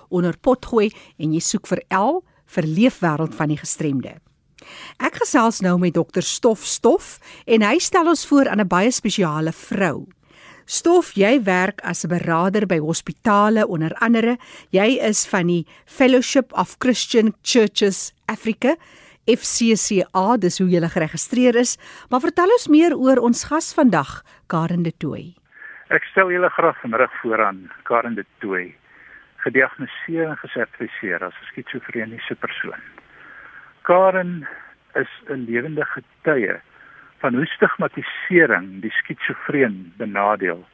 onder 0.09 0.39
potgooi 0.41 0.91
en 1.17 1.33
jy 1.33 1.41
soek 1.41 1.67
vir 1.67 1.83
L 1.89 2.23
vir 2.45 2.65
Leefwêreld 2.65 3.35
van 3.35 3.49
die 3.49 3.57
gestremde. 3.57 4.15
Ek 4.99 5.15
gesels 5.23 5.61
nou 5.61 5.79
met 5.79 5.95
dokter 5.95 6.23
Stof 6.23 6.65
Stof 6.65 7.19
en 7.47 7.63
hy 7.63 7.79
stel 7.79 8.09
ons 8.09 8.27
voor 8.27 8.49
aan 8.49 8.61
'n 8.61 8.69
baie 8.69 8.91
spesiale 8.91 9.53
vrou. 9.53 10.07
Stof, 10.69 11.15
jy 11.17 11.43
werk 11.45 11.81
as 11.81 12.05
'n 12.05 12.13
beraader 12.13 12.67
by 12.67 12.79
hospitale 12.79 13.67
onder 13.67 13.95
andere. 14.05 14.37
Jy 14.71 15.01
is 15.01 15.27
van 15.27 15.47
die 15.47 15.67
Fellowship 15.87 16.53
of 16.53 16.77
Christian 16.79 17.35
Churches 17.43 18.13
Africa, 18.27 18.77
FCCA, 19.25 20.37
dis 20.37 20.59
hoe 20.59 20.69
jy 20.69 20.89
geregistreer 20.89 21.57
is. 21.57 21.79
Maar 22.11 22.21
vertel 22.21 22.53
ons 22.53 22.69
meer 22.69 22.97
oor 22.97 23.17
ons 23.17 23.45
gas 23.45 23.75
vandag, 23.75 24.23
Karen 24.47 24.83
de 24.83 24.93
Tooy. 24.99 25.35
Ek 25.89 26.05
stel 26.05 26.31
julle 26.31 26.51
graag 26.51 26.81
vanmiddag 26.81 27.13
vooraan 27.23 27.71
Karen 27.85 28.15
de 28.15 28.25
Tooy, 28.39 28.75
gediagnoseer 29.37 30.29
en 30.29 30.37
gesertifiseer 30.37 31.25
as 31.25 31.33
'n 31.33 31.47
skizofreniese 31.53 32.35
persoon. 32.35 32.98
Karen 33.89 34.47
is 34.95 35.09
'n 35.27 35.45
lewende 35.49 35.85
getuie 35.85 36.61
van 37.19 37.35
hoe 37.35 37.47
stigmatisering 37.47 38.81
die 38.81 38.91
skitsofreen 38.91 39.93
benadeel. 39.97 40.67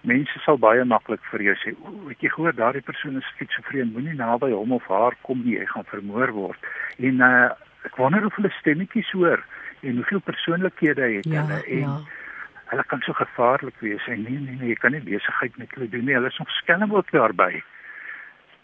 Mense 0.00 0.38
sal 0.38 0.58
baie 0.58 0.84
maklik 0.84 1.24
vir 1.30 1.42
jou 1.42 1.54
sê, 1.54 1.74
"O, 1.82 2.08
het 2.08 2.20
jy 2.20 2.28
gehoor 2.28 2.54
daardie 2.54 2.82
persoon 2.82 3.16
is 3.16 3.32
skitsofreen, 3.34 3.92
moenie 3.92 4.14
naby 4.14 4.50
hom 4.50 4.72
of 4.72 4.86
haar 4.86 5.14
kom 5.20 5.42
nie, 5.44 5.58
hy 5.58 5.66
gaan 5.66 5.84
vermoor 5.84 6.30
word." 6.30 6.58
En 6.98 7.20
uh, 7.20 7.50
ek 7.82 7.96
wonder 7.96 8.24
of 8.24 8.34
hulle 8.34 8.50
stemmetjies 8.50 9.10
hoor 9.10 9.42
en 9.82 9.94
hoeveel 9.94 10.20
persoonlikhede 10.20 11.14
het 11.16 11.24
ja, 11.24 11.42
hulle 11.42 11.64
en 11.66 11.78
ja. 11.78 12.00
hulle 12.64 12.84
kan 12.84 13.00
so 13.00 13.12
gevaarlik 13.12 13.78
wees. 13.78 14.06
En 14.06 14.22
nee, 14.22 14.38
nee, 14.38 14.56
nee, 14.56 14.68
jy 14.68 14.74
kan 14.74 14.92
nie 14.92 15.00
besigheid 15.00 15.56
met 15.56 15.70
hulle 15.74 15.88
doen 15.88 16.04
nie. 16.04 16.14
Hulle 16.14 16.30
is 16.30 16.38
nog 16.38 16.50
skelm 16.50 16.94
ook 16.94 17.10
daarby. 17.10 17.62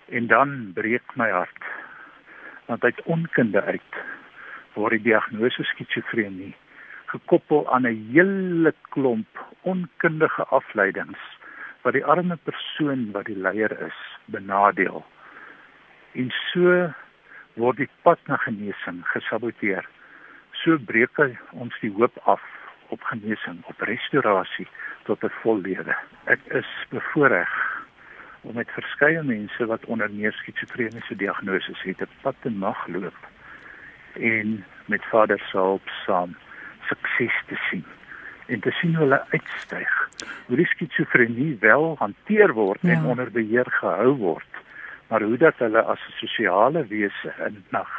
En 0.09 0.26
dan 0.26 0.71
breek 0.75 1.16
my 1.16 1.30
hart 1.30 1.64
want 2.71 2.85
uit 2.87 3.03
onkunde 3.11 3.62
uit 3.62 3.95
word 4.79 4.95
die 4.95 5.11
diagnose 5.11 5.65
skizofrenie 5.73 6.53
gekoppel 7.11 7.65
aan 7.75 7.87
'n 7.91 8.03
hele 8.15 8.73
klomp 8.95 9.41
onkundige 9.73 10.45
afleidings 10.59 11.23
wat 11.83 11.97
die 11.99 12.05
arme 12.05 12.37
persoon 12.37 13.11
wat 13.17 13.27
die 13.27 13.37
leier 13.37 13.73
is 13.87 13.99
benadeel. 14.25 15.05
En 16.12 16.31
so 16.53 16.93
word 17.55 17.77
die 17.77 17.91
pad 18.03 18.19
na 18.27 18.37
genesing 18.37 19.00
gesaboteer. 19.12 19.89
So 20.62 20.79
breek 20.79 21.19
ons 21.50 21.75
die 21.81 21.93
hoop 21.99 22.19
af 22.25 22.43
op 22.89 23.03
genesing, 23.03 23.62
op 23.65 23.81
restaurasie 23.81 24.69
tot 25.05 25.25
'n 25.25 25.33
vol 25.43 25.61
lewe. 25.61 25.95
Ek 26.25 26.41
is 26.47 26.71
bevoorreg 26.91 27.79
om 28.40 28.54
met 28.54 28.70
verskeie 28.70 29.23
mense 29.23 29.66
wat 29.66 29.85
onder 29.85 30.11
meer 30.11 30.32
skizofreniese 30.32 31.16
diagnose 31.16 31.73
het, 31.82 32.00
'n 32.00 32.09
pad 32.23 32.35
te 32.40 32.50
mag 32.50 32.87
loop 32.87 33.28
en 34.12 34.64
met 34.87 35.04
Vader 35.04 35.38
se 35.38 35.56
hulp 35.56 35.88
saam 36.06 36.37
sukses 36.88 37.42
te 37.47 37.56
sien 37.70 37.85
en 38.47 38.61
te 38.61 38.70
sien 38.70 38.94
hoe 38.94 39.04
hulle 39.04 39.25
uitstyg. 39.30 40.09
Hoe 40.47 40.56
die 40.56 40.66
skizofrenie 40.66 41.56
wel 41.61 41.97
hanteer 41.99 42.52
word 42.52 42.78
ja. 42.82 42.90
en 42.90 43.04
onder 43.04 43.30
beheer 43.30 43.66
gehou 43.70 44.16
word, 44.16 44.54
maar 45.09 45.23
hoe 45.23 45.37
dat 45.37 45.54
hulle 45.56 45.82
as 45.82 46.00
'n 46.09 46.12
sosiale 46.12 46.87
wese 46.87 47.35
in 47.47 47.64
nag 47.68 47.90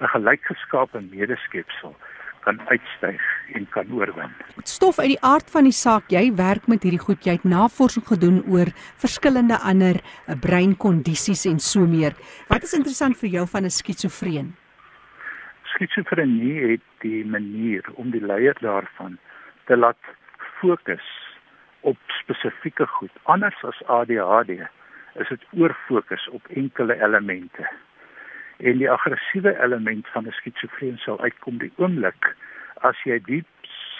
'n 0.00 0.06
gelykgeskaapte 0.06 1.00
medeskepsel 1.00 1.96
kan 2.44 2.60
uitstyg 2.68 3.20
en 3.54 3.66
kan 3.74 3.92
oorwin. 3.92 4.32
Stof 4.64 4.98
uit 4.98 5.12
die 5.14 5.22
aard 5.26 5.50
van 5.50 5.66
die 5.68 5.74
saak, 5.76 6.08
jy 6.12 6.30
werk 6.38 6.68
met 6.70 6.84
hierdie 6.86 7.02
goed, 7.02 7.24
jy 7.26 7.36
het 7.38 7.44
navorsing 7.48 8.06
gedoen 8.06 8.40
oor 8.48 8.70
verskillende 9.02 9.58
ander 9.72 10.00
eh, 10.00 10.36
breinkondisies 10.40 11.46
en 11.50 11.60
so 11.60 11.86
meer. 11.86 12.16
Wat 12.48 12.64
is 12.66 12.76
interessant 12.78 13.18
vir 13.20 13.30
jou 13.36 13.46
van 13.46 13.64
'n 13.64 13.70
skitsofreen? 13.70 14.54
Skitsofrenie 15.74 16.72
het 16.72 16.86
die 17.00 17.24
manier 17.24 17.84
om 17.94 18.10
die 18.10 18.24
leier 18.24 18.56
daarvan 18.60 19.18
te 19.66 19.76
laat 19.76 20.02
fokus 20.60 21.06
op 21.80 21.96
spesifieke 22.20 22.86
goed. 22.86 23.12
Anders 23.22 23.64
as 23.64 23.82
ADHD 23.86 24.50
is 25.14 25.28
dit 25.28 25.44
oorfokus 25.52 26.28
op 26.28 26.46
enkele 26.48 26.96
elemente. 27.02 27.68
En 28.60 28.76
die 28.78 28.90
aggressiewe 28.90 29.62
element 29.62 30.08
van 30.08 30.26
'n 30.26 30.32
skitsofreen 30.32 30.98
sal 30.98 31.20
uitkom 31.20 31.58
die 31.58 31.72
oomblik 31.76 32.36
as 32.88 33.02
jy 33.02 33.18
die 33.24 33.44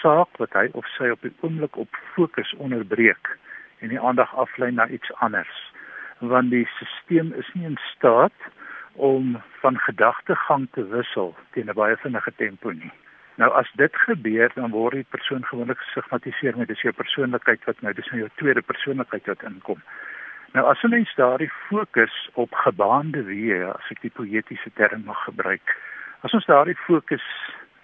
saak 0.01 0.37
wat 0.37 0.53
hy 0.53 0.69
of 0.71 0.85
sy 0.97 1.09
op 1.09 1.21
die 1.21 1.33
oomblik 1.39 1.77
op 1.77 1.97
fokus 2.13 2.53
onderbreek 2.53 3.37
en 3.79 3.89
die 3.89 3.99
aandag 3.99 4.35
aflei 4.35 4.71
na 4.71 4.87
iets 4.87 5.13
anders. 5.13 5.73
Want 6.19 6.49
die 6.49 6.67
stelsel 6.75 7.33
is 7.33 7.49
nie 7.53 7.65
in 7.65 7.77
staat 7.93 8.49
om 8.93 9.41
van 9.61 9.77
gedagtegang 9.77 10.67
te 10.71 10.87
wissel 10.87 11.35
teen 11.51 11.69
'n 11.69 11.73
baie 11.73 11.97
vinnige 11.97 12.33
tempo 12.35 12.71
nie. 12.71 12.91
Nou 13.35 13.51
as 13.53 13.71
dit 13.75 13.95
gebeur, 13.95 14.51
dan 14.55 14.69
word 14.69 14.93
die 14.93 15.05
persoon 15.09 15.45
gewoonlik 15.45 15.77
gestigmatiseer 15.77 16.57
met 16.57 16.67
dis 16.67 16.81
jou 16.81 16.93
persoonlikheid 16.93 17.63
wat 17.65 17.81
nou 17.81 17.93
dis 17.93 18.09
nou 18.11 18.19
jou 18.19 18.29
tweede 18.35 18.61
persoonlikheid 18.61 19.25
wat 19.25 19.43
inkom. 19.43 19.81
Nou 20.51 20.65
as 20.67 20.81
'n 20.83 20.89
mens 20.89 21.15
daardie 21.15 21.51
fokus 21.67 22.29
op 22.33 22.53
gebaande 22.53 23.23
weë, 23.23 23.71
as 23.71 23.91
ek 23.91 24.01
die 24.01 24.11
poëtiese 24.11 24.71
term 24.73 25.03
mag 25.05 25.23
gebruik, 25.23 25.75
as 26.21 26.33
ons 26.33 26.45
daardie 26.45 26.75
fokus 26.75 27.23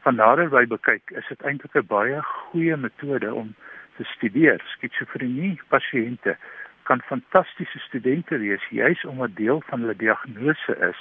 van 0.03 0.15
naderby 0.15 0.65
bekyk, 0.67 1.11
is 1.11 1.27
dit 1.27 1.41
eintlik 1.41 1.75
'n 1.75 1.87
baie 1.87 2.19
goeie 2.21 2.77
metode 2.77 3.33
om 3.33 3.55
te 3.95 4.03
studeer. 4.03 4.61
Skitsofrenie 4.75 5.61
pasiënte 5.67 6.35
kan 6.83 7.01
fantastiese 7.01 7.79
studente 7.79 8.37
wees 8.37 8.67
juis 8.69 9.05
omdat 9.05 9.35
deel 9.35 9.61
van 9.67 9.79
hulle 9.79 9.95
diagnose 9.95 10.75
is 10.89 10.99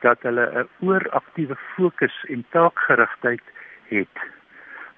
dat 0.00 0.22
hulle 0.22 0.46
'n 0.54 0.68
ooraktiewe 0.86 1.56
fokus 1.74 2.24
en 2.28 2.44
taakgerigtheid 2.50 3.46
het. 3.88 4.16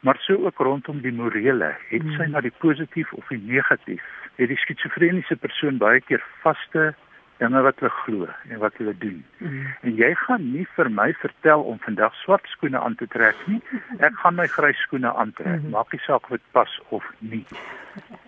Maar 0.01 0.17
so 0.19 0.35
ook 0.45 0.59
rondom 0.59 1.01
die 1.01 1.13
morele, 1.13 1.77
het 1.89 2.03
sy 2.03 2.25
hmm. 2.25 2.31
na 2.31 2.41
die 2.41 2.59
positief 2.59 3.13
of 3.13 3.27
die 3.29 3.43
negatief. 3.43 4.05
Het 4.39 4.49
die 4.49 4.59
skitsofreniese 4.63 5.37
persoon 5.37 5.79
baie 5.83 6.01
keer 6.01 6.23
vaste 6.43 6.95
dinge 7.39 7.63
wat 7.63 7.79
hulle 7.81 7.91
glo 8.03 8.29
en 8.51 8.59
wat 8.63 8.77
hulle 8.81 8.95
doen. 8.99 9.19
Mm. 9.39 9.67
En 9.87 9.97
jy 9.99 10.11
gaan 10.25 10.45
nie 10.53 10.67
vir 10.77 10.91
my 10.91 11.09
vertel 11.23 11.63
om 11.71 11.79
vandag 11.85 12.15
swart 12.23 12.47
skoene 12.55 12.81
aan 12.81 12.97
te 12.99 13.07
trek 13.15 13.39
nie. 13.51 13.61
Ek 13.99 14.17
gaan 14.23 14.39
my 14.39 14.49
grys 14.51 14.79
skoene 14.87 15.13
aantrek. 15.15 15.61
Mm. 15.63 15.75
Maak 15.75 15.95
nie 15.95 16.03
saak 16.07 16.27
of 16.27 16.37
dit 16.37 16.49
pas 16.57 16.79
of 16.95 17.07
nie. 17.19 17.45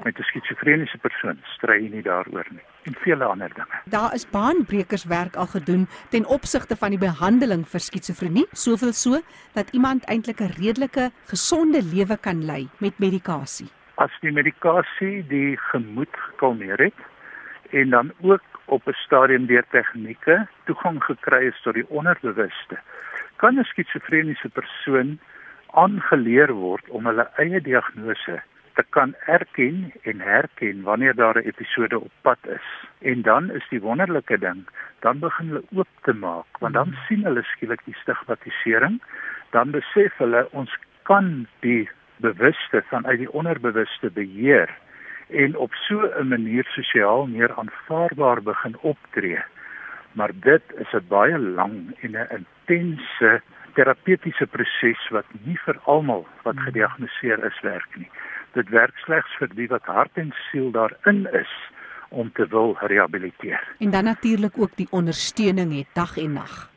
Met 0.05 0.19
'n 0.19 0.27
skitsofreniese 0.31 0.99
persoon 0.99 1.39
stry 1.55 1.79
jy 1.83 1.91
nie 1.91 2.03
daaroor 2.03 2.47
nie. 2.51 2.65
En 2.87 2.95
vele 2.95 3.25
ander 3.25 3.51
dinge. 3.55 3.83
Daar 3.85 4.15
is 4.15 4.31
baanbrekerswerk 4.31 5.37
al 5.37 5.47
gedoen 5.47 5.89
ten 6.11 6.27
opsigte 6.27 6.77
van 6.77 6.91
die 6.91 6.99
behandeling 6.99 7.69
vir 7.69 7.81
skitsofrenie, 7.81 8.47
soveel 8.53 8.93
so 8.93 9.21
dat 9.55 9.71
iemand 9.71 10.05
eintlik 10.05 10.41
'n 10.41 10.55
redelike 10.59 11.11
gesonde 11.27 11.83
lewe 11.83 12.17
kan 12.17 12.45
lei 12.45 12.69
met 12.79 12.99
medikasie. 12.99 13.71
As 14.01 14.13
die 14.25 14.31
medikasie 14.33 15.21
die 15.29 15.59
gemoed 15.69 16.15
gekalmeer 16.17 16.81
het 16.81 17.01
en 17.77 17.91
dan 17.93 18.13
ook 18.25 18.45
op 18.65 18.87
'n 18.89 18.97
stadium 19.05 19.47
deur 19.47 19.65
tegnieke 19.71 20.47
toegang 20.65 21.05
gekry 21.05 21.43
is 21.47 21.61
tot 21.63 21.75
die 21.75 21.89
onderbewuste, 21.89 22.79
kan 23.37 23.59
'n 23.59 23.65
skitsofreniese 23.65 24.49
persoon 24.49 25.19
aangeleer 25.71 26.53
word 26.53 26.89
om 26.89 27.07
hulle 27.07 27.29
eie 27.37 27.61
diagnose 27.61 28.41
te 28.75 28.85
kan 28.89 29.15
erken 29.27 29.93
en 30.03 30.21
herken 30.21 30.83
wanneer 30.83 31.15
daar 31.15 31.37
'n 31.37 31.49
episode 31.53 32.01
op 32.01 32.13
pad 32.21 32.39
is. 32.47 32.69
En 32.99 33.23
dan 33.23 33.51
is 33.51 33.69
die 33.69 33.81
wonderlike 33.81 34.39
ding, 34.39 34.69
dan 35.01 35.19
begin 35.19 35.47
hulle 35.47 35.65
oop 35.75 35.89
te 36.03 36.13
maak, 36.13 36.59
want 36.59 36.75
dan 36.75 36.89
hmm. 36.89 36.99
sien 37.07 37.25
hulle 37.25 37.43
skielik 37.43 37.81
die 37.85 37.97
stigmatisering, 38.03 39.03
dan 39.51 39.71
besef 39.71 40.17
hulle 40.17 40.49
ons 40.51 40.79
kan 41.03 41.47
die 41.61 41.91
bewuste 42.21 42.83
vanuit 42.89 43.19
die 43.19 43.33
onderbewuste 43.33 44.11
beheer 44.11 44.71
en 45.31 45.57
op 45.57 45.75
so 45.75 46.11
'n 46.19 46.29
manier 46.29 46.65
sosiaal 46.65 47.27
meer 47.27 47.55
aanvaarbaar 47.55 48.43
begin 48.43 48.77
optree. 48.81 49.43
Maar 50.13 50.31
dit 50.35 50.63
is 50.77 50.93
'n 50.93 51.07
baie 51.09 51.39
lang 51.39 51.97
en 52.01 52.11
'n 52.11 52.29
intense 52.39 53.43
terapeutiese 53.75 54.47
proses 54.47 55.09
wat 55.09 55.25
nie 55.45 55.59
vir 55.65 55.79
almal 55.85 56.27
wat 56.43 56.55
hmm. 56.55 56.65
gediagnoseer 56.65 57.45
is 57.45 57.61
werk 57.61 57.97
nie. 57.97 58.11
Dit 58.53 58.69
werk 58.69 58.97
slegs 58.97 59.37
vir 59.39 59.49
die 59.55 59.69
wat 59.69 59.85
hart 59.85 60.11
en 60.15 60.35
siel 60.51 60.71
daarin 60.71 61.29
is 61.33 61.53
om 62.09 62.33
te 62.33 62.47
wil 62.47 62.77
rehabiliteer. 62.81 63.63
En 63.79 63.91
dan 63.91 64.05
natuurlik 64.05 64.59
ook 64.59 64.77
die 64.77 64.89
ondersteuning 64.91 65.77
het 65.77 65.87
dag 65.93 66.17
en 66.17 66.33
nag. 66.33 66.71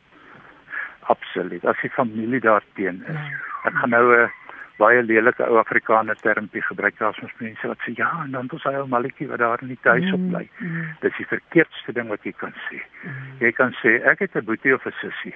Absoluut. 0.99 1.65
As 1.65 1.81
die 1.81 1.89
familie 1.89 2.39
daarteen 2.39 3.03
is. 3.07 3.13
Ja. 3.13 3.41
Ek 3.63 3.73
gaan 3.73 3.89
nou 3.89 4.05
'n 4.15 4.31
baie 4.77 5.03
lelike 5.03 5.45
ou 5.45 5.57
Afrikaner 5.57 6.17
termpie 6.21 6.61
gebruik 6.61 6.97
daar 6.97 7.13
soms 7.13 7.33
mense 7.37 7.67
wat 7.67 7.81
sê 7.85 7.93
ja 7.97 8.09
en 8.23 8.31
dan 8.31 8.49
is 8.53 8.63
hy 8.63 8.73
'n 8.73 8.89
malletjie 8.89 9.27
wat 9.27 9.39
daar 9.39 9.59
nie 9.61 9.77
tuis 9.81 10.13
op 10.13 10.23
bly. 10.29 10.49
Mm, 10.59 10.67
mm. 10.67 10.95
Dis 11.01 11.17
die 11.17 11.25
verkeerdste 11.25 11.93
ding 11.93 12.07
wat 12.09 12.23
jy 12.23 12.31
kan 12.31 12.53
sê. 12.69 12.81
Mm. 13.03 13.11
Jy 13.39 13.51
kan 13.51 13.75
sê 13.81 14.01
ek 14.03 14.19
het 14.19 14.35
'n 14.35 14.45
boetie 14.45 14.73
of 14.73 14.85
'n 14.85 14.93
sussie 15.01 15.35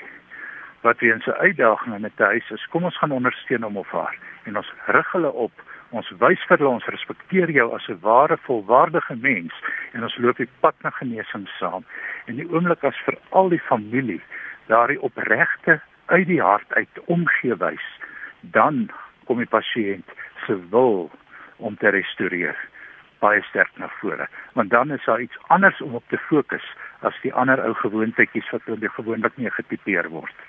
wat 0.82 1.00
weer 1.00 1.16
'n 1.16 1.32
uitdaging 1.32 1.96
in 1.96 2.06
'n 2.06 2.12
huis 2.18 2.50
is. 2.52 2.68
Kom 2.70 2.84
ons 2.84 2.98
gaan 2.98 3.12
ondersteun 3.12 3.64
hom 3.64 3.78
of 3.78 3.92
haar 3.92 4.18
en 4.44 4.58
ons 4.58 4.74
rig 4.86 5.12
hulle 5.12 5.32
op. 5.32 5.52
Ons 5.90 6.10
wys 6.20 6.42
vir 6.48 6.58
hulle 6.58 6.70
ons 6.70 6.86
respekteer 6.86 7.50
jou 7.52 7.74
as 7.76 7.88
'n 7.88 8.00
ware 8.02 8.38
volwaardige 8.38 9.16
mens 9.16 9.54
en 9.94 10.04
ons 10.04 10.18
loop 10.18 10.38
die 10.38 10.50
pad 10.60 10.76
na 10.82 10.90
genesing 10.90 11.48
saam. 11.60 11.86
En 12.26 12.36
die 12.36 12.50
oomblik 12.50 12.84
as 12.84 12.98
vir 13.06 13.18
al 13.30 13.50
die 13.50 13.62
familie 13.70 14.22
daardie 14.68 15.02
opregte 15.02 15.82
uit 16.06 16.28
die 16.28 16.42
hart 16.42 16.74
uit 16.74 17.00
omgee 17.06 17.56
wys, 17.56 17.86
dan 18.42 18.90
kom 19.28 19.44
die 19.44 19.52
pasiënt 19.52 20.18
se 20.46 20.58
wil 20.74 21.10
om 21.58 21.78
te 21.78 21.94
restoreer 21.94 22.58
baie 23.24 23.42
sterk 23.50 23.74
na 23.82 23.90
vore 24.02 24.28
want 24.60 24.74
dan 24.74 24.92
is 24.92 25.06
daar 25.06 25.22
iets 25.22 25.40
anders 25.54 25.82
om 25.82 25.96
op 26.00 26.06
te 26.10 26.20
fokus 26.30 26.66
as 27.10 27.18
die 27.24 27.34
ander 27.34 27.62
ou 27.66 27.74
gewoontetjies 27.82 28.52
wat 28.54 28.70
hulle 28.70 28.94
gewoonlik 29.00 29.38
nie 29.38 29.52
getipeer 29.60 30.10
word 30.14 30.48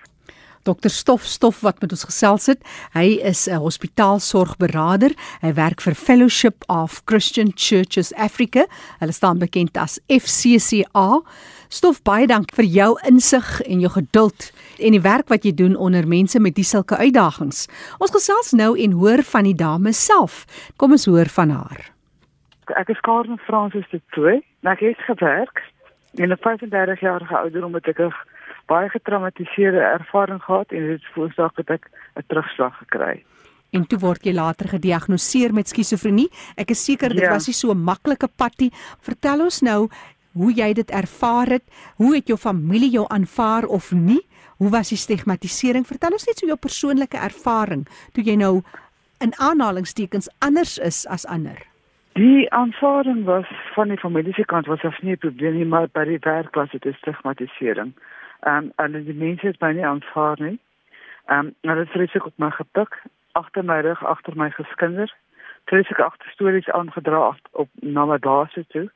Dokter 0.69 0.91
Stof 0.91 1.25
Stof 1.25 1.61
wat 1.65 1.81
met 1.81 1.93
ons 1.95 2.05
gesels 2.05 2.47
het. 2.51 2.61
Hy 2.93 3.23
is 3.25 3.49
'n 3.49 3.57
hospitaalsorgberader. 3.57 5.13
Hy 5.41 5.53
werk 5.55 5.81
vir 5.81 5.95
Fellowship 5.95 6.65
of 6.69 7.03
Christian 7.07 7.53
Churches 7.55 8.13
Africa. 8.15 8.67
Hulle 8.99 9.13
staan 9.13 9.39
bekend 9.39 9.77
as 9.77 10.01
FCCA. 10.09 11.23
Stof 11.69 12.03
baie 12.03 12.27
dank 12.27 12.55
vir 12.55 12.65
jou 12.65 12.99
insig 13.07 13.61
en 13.61 13.81
jou 13.81 13.91
geduld 13.91 14.53
en 14.79 14.95
die 14.97 15.03
werk 15.03 15.29
wat 15.29 15.45
jy 15.45 15.53
doen 15.55 15.77
onder 15.77 16.09
mense 16.09 16.41
met 16.41 16.55
dieselfde 16.55 16.97
uitdagings. 16.97 17.67
Ons 17.99 18.15
gesels 18.15 18.53
nou 18.53 18.79
en 18.79 18.93
hoor 18.93 19.23
van 19.23 19.45
die 19.45 19.55
dame 19.55 19.93
self. 19.93 20.45
Kom 20.77 20.93
ons 20.97 21.07
hoor 21.07 21.29
van 21.29 21.51
haar. 21.51 21.91
Ek 22.77 22.89
is 22.89 23.01
Karen 23.01 23.39
Francis 23.39 23.89
de 23.91 24.01
Toey. 24.13 24.43
Ek 24.63 24.81
het 24.81 24.99
gewerk 25.07 25.63
in 26.15 26.33
'n 26.33 26.37
35 26.41 27.01
jarige 27.01 27.37
ouderdom 27.37 27.73
met 27.73 27.87
'n 27.87 28.13
baie 28.67 28.89
getraumatiseerde 28.89 29.81
ervaring 29.81 30.43
gehad 30.43 30.73
en 30.73 30.87
dit 30.87 31.05
veroorsaak 31.13 31.55
dat 31.57 31.69
ek 31.69 31.91
'n 32.17 32.25
terugslag 32.27 32.79
gekry 32.79 33.09
het. 33.09 33.25
En 33.71 33.87
toe 33.87 33.99
word 33.99 34.25
jy 34.25 34.33
later 34.33 34.69
gediagnoseer 34.69 35.53
met 35.55 35.69
skizofrenie. 35.69 36.31
Ek 36.57 36.71
is 36.71 36.85
seker 36.85 37.09
dit 37.09 37.27
ja. 37.27 37.31
was 37.31 37.47
nie 37.47 37.55
so 37.55 37.71
'n 37.71 37.85
maklike 37.85 38.29
padjie. 38.29 38.73
Vertel 39.01 39.41
ons 39.41 39.61
nou 39.61 39.89
hoe 40.33 40.53
jy 40.53 40.73
dit 40.73 40.91
ervaar 40.91 41.47
het. 41.47 41.65
Hoe 41.97 42.15
het 42.15 42.27
jou 42.27 42.39
familie 42.39 42.91
jou 42.91 43.07
aanvaar 43.09 43.65
of 43.65 43.93
nie? 43.93 44.23
Hoe 44.59 44.71
was 44.71 44.89
die 44.89 44.99
stigmatisering? 44.99 45.87
Vertel 45.87 46.17
ons 46.17 46.27
net 46.27 46.41
so 46.41 46.47
jou 46.51 46.59
persoonlike 46.59 47.19
ervaring 47.23 47.85
toe 48.15 48.25
jy 48.27 48.35
nou 48.41 48.63
in 49.23 49.35
aanhalingstekens 49.39 50.27
anders 50.43 50.79
is 50.83 51.05
as 51.07 51.27
ander. 51.27 51.61
Die 52.19 52.51
aanvaarding 52.51 53.23
was 53.25 53.47
van 53.77 53.93
die 53.95 53.99
familie 54.03 54.35
se 54.35 54.45
kant 54.51 54.67
was 54.67 54.83
as 54.83 54.99
nie 55.03 55.15
'n 55.15 55.23
probleem 55.23 55.55
nie, 55.55 55.65
maar 55.65 55.87
by 55.93 56.05
die 56.05 56.19
werk 56.27 56.55
was 56.55 56.71
dit 56.71 56.95
stigmatisering. 56.97 57.93
Ehm 58.41 58.57
um, 58.57 58.73
en 58.77 59.05
die 59.05 59.15
mense 59.15 59.47
het 59.47 59.61
my 59.61 59.73
nie 59.73 59.87
aanvaar 59.87 60.37
nie. 60.41 60.59
Ehm 61.27 61.39
um, 61.39 61.55
hulle 61.61 61.81
het 61.81 61.95
vreeslik 61.95 62.27
op 62.27 62.35
my 62.37 62.51
gepik, 62.51 63.03
agter 63.33 63.65
my 63.65 63.81
rug, 63.81 64.05
agter 64.05 64.37
my 64.37 64.51
geskinder. 64.51 65.15
Vreeslik 65.65 65.99
agter 65.99 66.31
stories 66.31 66.71
aangedra 66.71 67.37
op 67.51 67.69
na 67.81 68.05
my 68.05 68.19
baas 68.19 68.59
toe. 68.69 68.91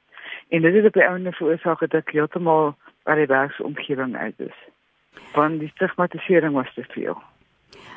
En 0.49 0.63
dit 0.63 0.75
het 0.75 0.87
op 0.87 0.93
die 0.93 1.03
einde 1.03 1.33
veroorsaak 1.33 1.79
dat 1.79 1.95
ek 1.95 2.11
heeltemal 2.11 2.75
by 3.05 3.15
die 3.15 3.27
werksomgewing 3.27 4.17
uit 4.17 4.41
is. 4.41 4.72
Want 5.35 5.61
die 5.61 5.71
stigmatisering 5.75 6.55
was 6.55 6.75
te 6.75 6.85
veel. 6.89 7.23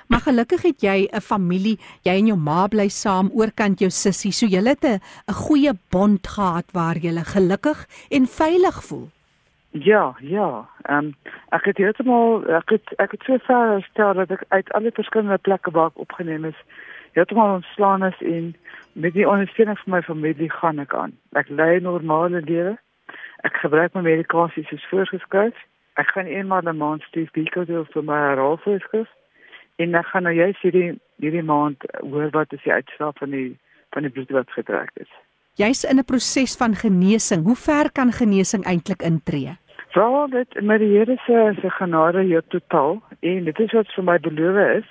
Maar 0.08 0.20
gelukkig 0.20 0.62
het 0.62 0.82
jy 0.82 1.08
'n 1.12 1.22
familie, 1.22 1.80
jy 2.02 2.12
en 2.12 2.26
jou 2.26 2.38
ma 2.38 2.68
bly 2.68 2.88
saam 2.88 3.30
oorkant 3.34 3.80
jou 3.80 3.90
sussie, 3.90 4.32
so 4.32 4.46
julle 4.46 4.70
het 4.70 4.86
'n 4.86 5.00
goeie 5.34 5.74
bond 5.90 6.28
gehad 6.28 6.72
waar 6.72 6.98
julle 6.98 7.24
gelukkig 7.24 7.88
en 8.10 8.26
veilig 8.26 8.84
voel. 8.84 9.10
Ja, 9.72 10.16
ja. 10.20 10.70
Ehm 10.82 10.98
um, 10.98 11.14
ek 11.50 11.66
het 11.66 11.78
heeltemal 11.78 12.46
ek 12.48 12.70
het 12.70 12.94
ek 12.96 13.12
het 13.12 13.24
so 13.24 13.38
ver 13.38 13.82
gestel 13.82 14.14
dat 14.14 14.32
ek 14.32 14.44
uit 14.48 14.72
alle 14.72 14.92
verskillende 14.94 15.38
plekke 15.38 15.72
waar 15.72 15.88
ek 15.88 15.98
opgeneem 15.98 16.46
is, 16.46 16.60
heeltemal 17.12 17.54
ontslaan 17.54 18.04
is 18.04 18.22
en 18.22 18.56
met 18.94 19.14
die 19.14 19.30
ondersteuning 19.30 19.80
van 19.80 19.92
my 19.92 20.02
familie 20.02 20.52
gaan 20.52 20.80
ek 20.80 20.94
aan. 20.94 21.12
Ek 21.32 21.50
lei 21.50 21.80
'n 21.80 21.84
normale 21.84 22.42
lewe. 22.42 22.78
Ek 23.44 23.54
gebruik 23.54 23.94
my 23.94 24.02
medikasie 24.02 24.64
soos 24.64 24.86
voorgeskryf. 24.90 25.56
Ek 25.96 26.08
gaan 26.12 26.26
eenmaal 26.28 26.68
'n 26.68 26.78
maand 26.78 27.02
Steve 27.02 27.32
Biko 27.32 27.66
doen 27.66 27.86
vir 27.86 28.04
my 28.04 28.18
herhalvoorskrift. 28.30 29.16
En 29.76 29.96
ek 29.96 30.06
gaan 30.06 30.24
nou 30.24 30.36
juist 30.36 30.62
hierdie 30.62 31.00
hierdie 31.24 31.44
maand 31.44 31.84
hoor 32.00 32.30
wat 32.32 32.54
is 32.54 32.64
die 32.64 32.74
uitslag 32.74 33.16
van 33.18 33.30
die 33.30 33.58
van 33.90 34.02
die 34.02 34.12
bloed 34.12 34.32
wat 34.32 34.52
getrek 34.52 34.92
is. 34.94 35.12
Jy's 35.56 35.84
in 35.84 36.00
'n 36.00 36.04
proses 36.04 36.58
van 36.58 36.76
genesing. 36.76 37.44
Hoe 37.44 37.56
ver 37.56 37.92
kan 37.92 38.12
genesing 38.12 38.64
eintlik 38.66 39.02
intree? 39.02 39.58
Wel, 39.94 40.30
dit 40.30 40.62
met 40.62 40.80
die 40.80 40.98
Here 40.98 41.18
se 41.26 41.54
se 41.62 41.70
genade 41.70 42.22
hier 42.22 42.44
totaal 42.48 43.04
en 43.20 43.44
dit 43.44 43.60
is 43.60 43.72
wat 43.72 43.94
vir 43.94 44.04
my 44.04 44.20
beloof 44.20 44.58
is. 44.78 44.88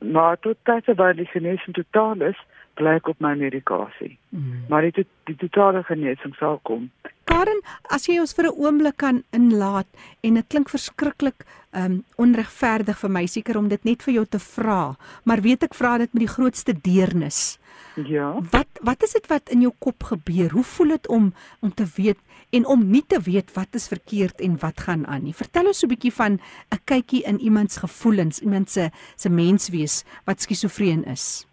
Maar 0.00 0.38
tot 0.38 0.56
tyd 0.62 0.96
waar 0.96 1.14
die 1.14 1.26
genesing 1.26 1.74
totaal 1.74 2.20
is, 2.20 2.38
bly 2.74 2.94
ek 3.00 3.08
op 3.08 3.18
my 3.18 3.34
medikasie. 3.34 4.18
Mm. 4.28 4.64
Maar 4.68 4.82
die 4.82 5.06
die 5.24 5.36
totale 5.36 5.82
genesing 5.82 6.34
sal 6.34 6.60
kom. 6.62 6.90
Karen, 7.30 7.60
as 7.94 8.08
jy 8.08 8.18
ons 8.18 8.32
vir 8.34 8.48
'n 8.48 8.58
oomblik 8.58 8.96
kan 8.98 9.22
inlaat 9.30 9.86
en 10.26 10.34
dit 10.34 10.46
klink 10.50 10.68
verskriklik 10.68 11.46
um 11.72 12.02
onregverdig 12.18 12.98
vir 12.98 13.10
my 13.10 13.26
seker 13.26 13.56
om 13.56 13.68
dit 13.68 13.84
net 13.84 14.02
vir 14.02 14.14
jou 14.14 14.24
te 14.26 14.38
vra, 14.38 14.96
maar 15.24 15.40
weet 15.40 15.62
ek 15.62 15.74
vra 15.74 15.98
dit 15.98 16.12
met 16.12 16.26
die 16.26 16.34
grootste 16.34 16.74
deernis. 16.74 17.58
Ja. 17.94 18.34
Wat 18.50 18.66
wat 18.82 19.02
is 19.02 19.12
dit 19.12 19.26
wat 19.30 19.48
in 19.48 19.62
jou 19.62 19.72
kop 19.78 20.02
gebeur? 20.02 20.50
Hoe 20.50 20.64
voel 20.64 20.88
dit 20.88 21.08
om 21.08 21.32
om 21.60 21.70
te 21.70 21.86
weet 21.96 22.18
en 22.50 22.66
om 22.66 22.90
nie 22.90 23.04
te 23.06 23.20
weet 23.20 23.54
wat 23.54 23.74
is 23.74 23.88
verkeerd 23.88 24.40
en 24.40 24.58
wat 24.58 24.80
gaan 24.80 25.06
aan 25.06 25.22
nie? 25.22 25.34
Vertel 25.34 25.66
ons 25.66 25.78
so 25.78 25.86
'n 25.86 25.94
bietjie 25.94 26.12
van 26.12 26.40
'n 26.74 26.80
kykie 26.84 27.22
in 27.22 27.38
iemand 27.38 27.72
se 27.72 27.80
gevoelens, 27.80 28.40
iemand 28.40 28.70
se 28.70 28.90
se 29.16 29.28
menswees 29.28 30.04
wat 30.24 30.40
skizofreen 30.40 31.04
is. 31.04 31.46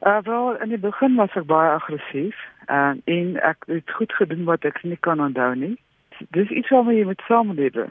Uh 0.00 0.22
wel, 0.22 0.56
in 0.62 0.68
die 0.68 0.78
begin 0.78 1.14
was 1.16 1.36
ek 1.36 1.44
baie 1.46 1.70
aggressief 1.70 2.36
uh, 2.70 2.94
en 3.04 3.36
ek 3.42 3.64
het 3.66 3.90
goed 3.90 4.12
gedoen 4.12 4.44
wat 4.44 4.64
ek 4.64 4.82
nie 4.82 4.98
kan 5.00 5.20
onthou 5.20 5.54
nie. 5.56 5.76
Dis 6.34 6.50
iets 6.50 6.70
wat 6.74 6.90
jy 6.92 7.04
met 7.06 7.22
saamlewe. 7.26 7.88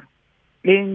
En 0.68 0.90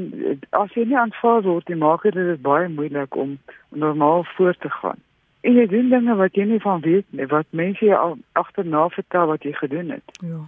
as 0.50 0.72
jy 0.76 0.84
nie 0.84 0.98
aanvaar 0.98 1.42
word, 1.42 1.66
dan 1.66 1.80
maak 1.80 2.02
dit 2.02 2.42
baie 2.42 2.68
moeilik 2.68 3.16
om 3.16 3.38
normaal 3.68 4.24
voort 4.36 4.60
te 4.60 4.70
gaan. 4.70 4.98
En 5.42 5.54
jy 5.58 5.66
doen 5.66 5.88
dinge 5.90 6.14
wat 6.18 6.36
jy 6.38 6.44
nie 6.46 6.60
van 6.62 6.82
weet 6.84 7.06
nie, 7.10 7.26
wat 7.26 7.46
mense 7.50 7.84
jou 7.84 8.18
agterna 8.38 8.88
vertel 8.94 9.26
wat 9.32 9.42
jy 9.42 9.54
gedoen 9.58 9.90
het. 9.90 10.18
Ja. 10.20 10.42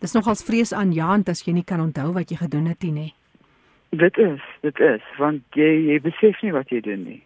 Dis 0.00 0.14
nogals 0.16 0.44
vrees 0.44 0.72
aan 0.72 0.92
Jan 0.96 1.24
as 1.28 1.42
jy 1.44 1.52
nie 1.56 1.66
kan 1.66 1.80
onthou 1.80 2.12
wat 2.16 2.30
jy 2.30 2.38
gedoen 2.40 2.68
het 2.70 2.82
nie. 2.82 3.10
Dit 3.90 4.18
is, 4.18 4.44
dit 4.62 4.78
is, 4.80 5.02
want 5.18 5.42
jy 5.58 5.70
jy 5.90 5.98
besef 6.00 6.38
nie 6.46 6.52
wat 6.54 6.70
jy 6.70 6.80
doen 6.84 7.02
nie. 7.04 7.18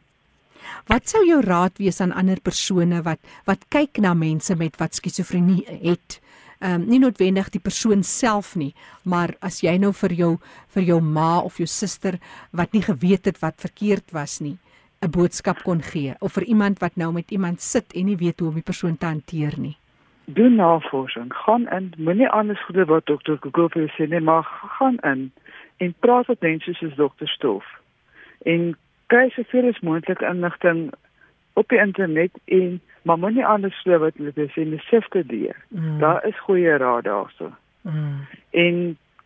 Wat 0.87 1.09
sou 1.09 1.25
jou 1.27 1.41
raad 1.41 1.79
wees 1.79 2.01
aan 2.01 2.13
ander 2.13 2.41
persone 2.41 3.03
wat 3.03 3.21
wat 3.45 3.65
kyk 3.69 3.99
na 3.99 4.15
mense 4.15 4.57
met 4.57 4.77
wat 4.81 4.95
skizofrenie 4.95 5.65
het? 5.67 6.21
Ehm 6.61 6.83
um, 6.83 6.89
nie 6.89 6.99
noodwendig 6.99 7.51
die 7.51 7.61
persoon 7.61 8.03
self 8.03 8.55
nie, 8.57 8.75
maar 9.03 9.35
as 9.41 9.61
jy 9.61 9.77
nou 9.79 9.93
vir 9.93 10.13
jou 10.13 10.31
vir 10.75 10.83
jou 10.83 11.01
ma 11.01 11.39
of 11.41 11.59
jou 11.59 11.67
suster 11.67 12.19
wat 12.53 12.73
nie 12.73 12.83
geweet 12.83 13.27
het 13.27 13.41
wat 13.43 13.61
verkeerd 13.61 14.13
was 14.13 14.41
nie, 14.41 14.57
'n 15.03 15.11
boodskap 15.11 15.63
kon 15.63 15.83
gee 15.83 16.15
of 16.21 16.33
vir 16.33 16.45
iemand 16.45 16.79
wat 16.79 16.97
nou 16.97 17.13
met 17.13 17.31
iemand 17.31 17.61
sit 17.61 17.93
en 17.93 18.05
nie 18.05 18.17
weet 18.17 18.41
hoe 18.41 18.49
om 18.49 18.55
die 18.55 18.71
persoon 18.71 18.97
te 18.99 19.07
hanteer 19.07 19.59
nie. 19.59 19.77
Doen 20.25 20.55
navorsing, 20.55 21.35
gaan 21.45 21.69
in, 21.69 21.93
moenie 21.99 22.29
alles 22.29 22.65
goede 22.65 22.85
wat 22.85 23.07
dokter 23.07 23.37
Google 23.41 23.69
vir 23.69 23.83
jou 23.83 23.91
sê 23.97 24.09
nie, 24.11 24.21
maar 24.21 24.45
gaan 24.79 24.99
in 25.03 25.33
en 25.77 25.95
praat 26.01 26.29
met 26.29 26.41
mense 26.41 26.73
soos 26.73 26.95
dokter 26.95 27.29
Stof. 27.29 27.65
En 28.45 28.77
kry 29.15 29.31
soveel 29.31 29.71
as 29.71 29.81
moontlik 29.87 30.23
inligting 30.27 30.91
op 31.55 31.69
die 31.71 31.79
internet 31.79 32.35
en 32.45 32.81
maar 33.03 33.19
moenie 33.19 33.47
alles 33.47 33.77
glo 33.83 33.99
wat 34.03 34.17
hulle 34.19 34.49
sê 34.55 34.65
nie, 34.65 34.81
sifte 34.89 35.23
dit. 35.29 35.53
Mm. 35.69 35.99
Daar 36.01 36.25
is 36.27 36.39
goeie 36.47 36.77
raad 36.81 37.05
daarso. 37.05 37.51
Mm. 37.83 38.25
En 38.51 38.79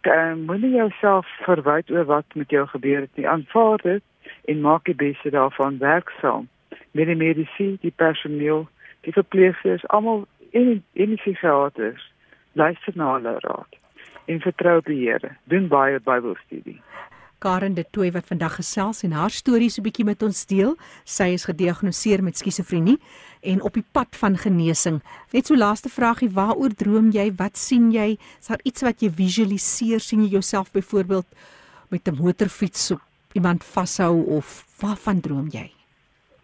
uh, 0.02 0.34
moenie 0.34 0.74
jouself 0.74 1.26
verwyd 1.46 1.90
oor 1.90 2.04
wat 2.04 2.34
met 2.34 2.50
jou 2.50 2.66
gebeur 2.66 3.00
het 3.00 3.14
nie. 3.14 3.28
Aanvaar 3.28 3.78
dit 3.82 4.02
en 4.44 4.60
maak 4.60 4.84
die 4.84 4.98
beste 4.98 5.30
daarvan 5.30 5.78
werksaam 5.78 6.48
met 6.90 7.06
die 7.06 7.16
medisy, 7.16 7.76
die 7.80 7.94
personeel, 7.96 8.66
die 9.06 9.12
verpleegsters, 9.12 9.86
almal 9.86 10.26
en 10.50 10.82
en 10.92 11.14
die 11.14 11.22
psigiaters. 11.22 12.12
Luister 12.52 12.92
na 12.96 13.12
hulle 13.14 13.38
raad 13.38 13.78
en 14.26 14.40
vertrou 14.40 14.78
op 14.82 14.90
die 14.90 15.00
Here. 15.06 15.30
Doen 15.44 15.68
baie 15.68 16.00
Bybelstudie. 16.04 16.80
Karen 17.38 17.74
de 17.74 17.84
Tooi 17.90 18.10
wat 18.10 18.26
vandag 18.26 18.54
gesels 18.58 19.02
en 19.06 19.12
haar 19.12 19.30
stories 19.30 19.78
'n 19.78 19.82
bietjie 19.82 20.04
met 20.04 20.22
ons 20.22 20.46
deel. 20.46 20.76
Sy 21.04 21.28
is 21.34 21.44
gediagnoseer 21.44 22.22
met 22.22 22.36
skizofrenie 22.36 22.98
en 23.40 23.62
op 23.62 23.74
die 23.74 23.84
pad 23.92 24.16
van 24.16 24.36
genesing. 24.36 25.02
Net 25.32 25.46
so 25.46 25.56
laaste 25.56 25.88
vragie, 25.88 26.30
waaroor 26.30 26.74
droom 26.74 27.10
jy? 27.10 27.32
Wat 27.36 27.56
sien 27.56 27.92
jy? 27.92 28.18
Is 28.40 28.46
daar 28.46 28.60
iets 28.62 28.82
wat 28.82 29.00
jy 29.00 29.10
visualiseer? 29.10 30.00
sien 30.00 30.22
jy 30.22 30.28
jouself 30.28 30.72
byvoorbeeld 30.72 31.26
met 31.88 32.08
'n 32.08 32.16
motorfiets 32.20 32.90
op 32.90 33.00
iemand 33.32 33.64
vashou 33.64 34.24
of 34.26 34.64
waarvan 34.80 35.20
droom 35.20 35.48
jy? 35.50 35.72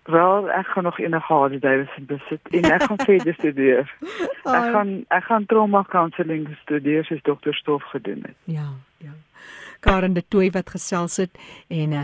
Wel, 0.04 0.50
ek 0.50 0.66
gaan 0.66 0.82
nog 0.82 0.98
enige 0.98 1.32
Harley 1.32 1.58
Davidson 1.58 2.04
besit 2.04 2.40
en 2.50 2.64
ek 2.64 2.82
gaan 2.82 2.98
verder 2.98 3.34
studeer. 3.40 3.94
Ek 4.44 4.66
gaan 4.74 5.04
ek 5.08 5.24
gaan 5.24 5.46
trauma 5.46 5.84
counselling 5.88 6.48
studeer 6.62 7.04
soos 7.04 7.22
dokter 7.22 7.54
Stof 7.54 7.82
gedoen 7.82 8.20
het. 8.28 8.36
Ja, 8.44 8.68
ja. 9.00 9.14
Karen 9.84 10.14
de 10.16 10.24
Tooi 10.28 10.50
wat 10.50 10.70
gesels 10.72 11.18
het 11.20 11.34
en 11.68 11.92
uh, 11.92 12.02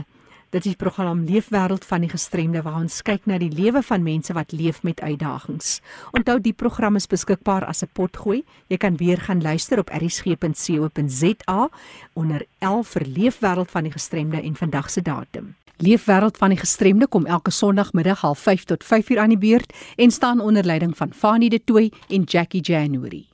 dit 0.53 0.65
is 0.65 0.73
die 0.75 0.77
program 0.77 1.23
Leefwêreld 1.25 1.85
van 1.89 2.03
die 2.05 2.11
gestremde 2.13 2.61
waar 2.67 2.81
ons 2.83 2.99
kyk 3.07 3.25
na 3.31 3.39
die 3.41 3.53
lewe 3.55 3.81
van 3.87 4.03
mense 4.05 4.35
wat 4.37 4.53
leef 4.53 4.83
met 4.85 5.01
uitdagings. 5.01 5.79
Onthou 6.13 6.37
die 6.45 6.53
program 6.53 6.99
is 7.01 7.09
beskikbaar 7.09 7.65
as 7.65 7.83
'n 7.83 7.89
potgooi. 7.93 8.43
Jy 8.69 8.77
kan 8.77 8.97
weer 8.97 9.21
gaan 9.21 9.41
luister 9.43 9.79
op 9.79 9.91
erisg.co.za 9.91 11.69
onder 12.13 12.45
11 12.59 12.89
vir 12.89 13.07
Leefwêreld 13.07 13.71
van 13.71 13.83
die 13.83 13.93
gestremde 13.93 14.43
en 14.43 14.57
vandag 14.57 14.91
se 14.91 15.03
datum. 15.03 15.55
Leefwêreld 15.77 16.37
van 16.37 16.49
die 16.49 16.59
gestremde 16.59 17.07
kom 17.07 17.27
elke 17.27 17.51
Sondagmiddag 17.51 18.21
05:30 18.21 18.65
tot 18.65 18.85
5:00 18.85 19.19
aan 19.19 19.29
die 19.29 19.39
beurt 19.39 19.73
en 19.97 20.11
staan 20.11 20.41
onder 20.41 20.65
leiding 20.65 20.97
van 20.97 21.13
Fanie 21.13 21.51
De 21.51 21.65
Tooy 21.65 21.93
en 22.09 22.23
Jackie 22.23 22.61
January. 22.61 23.30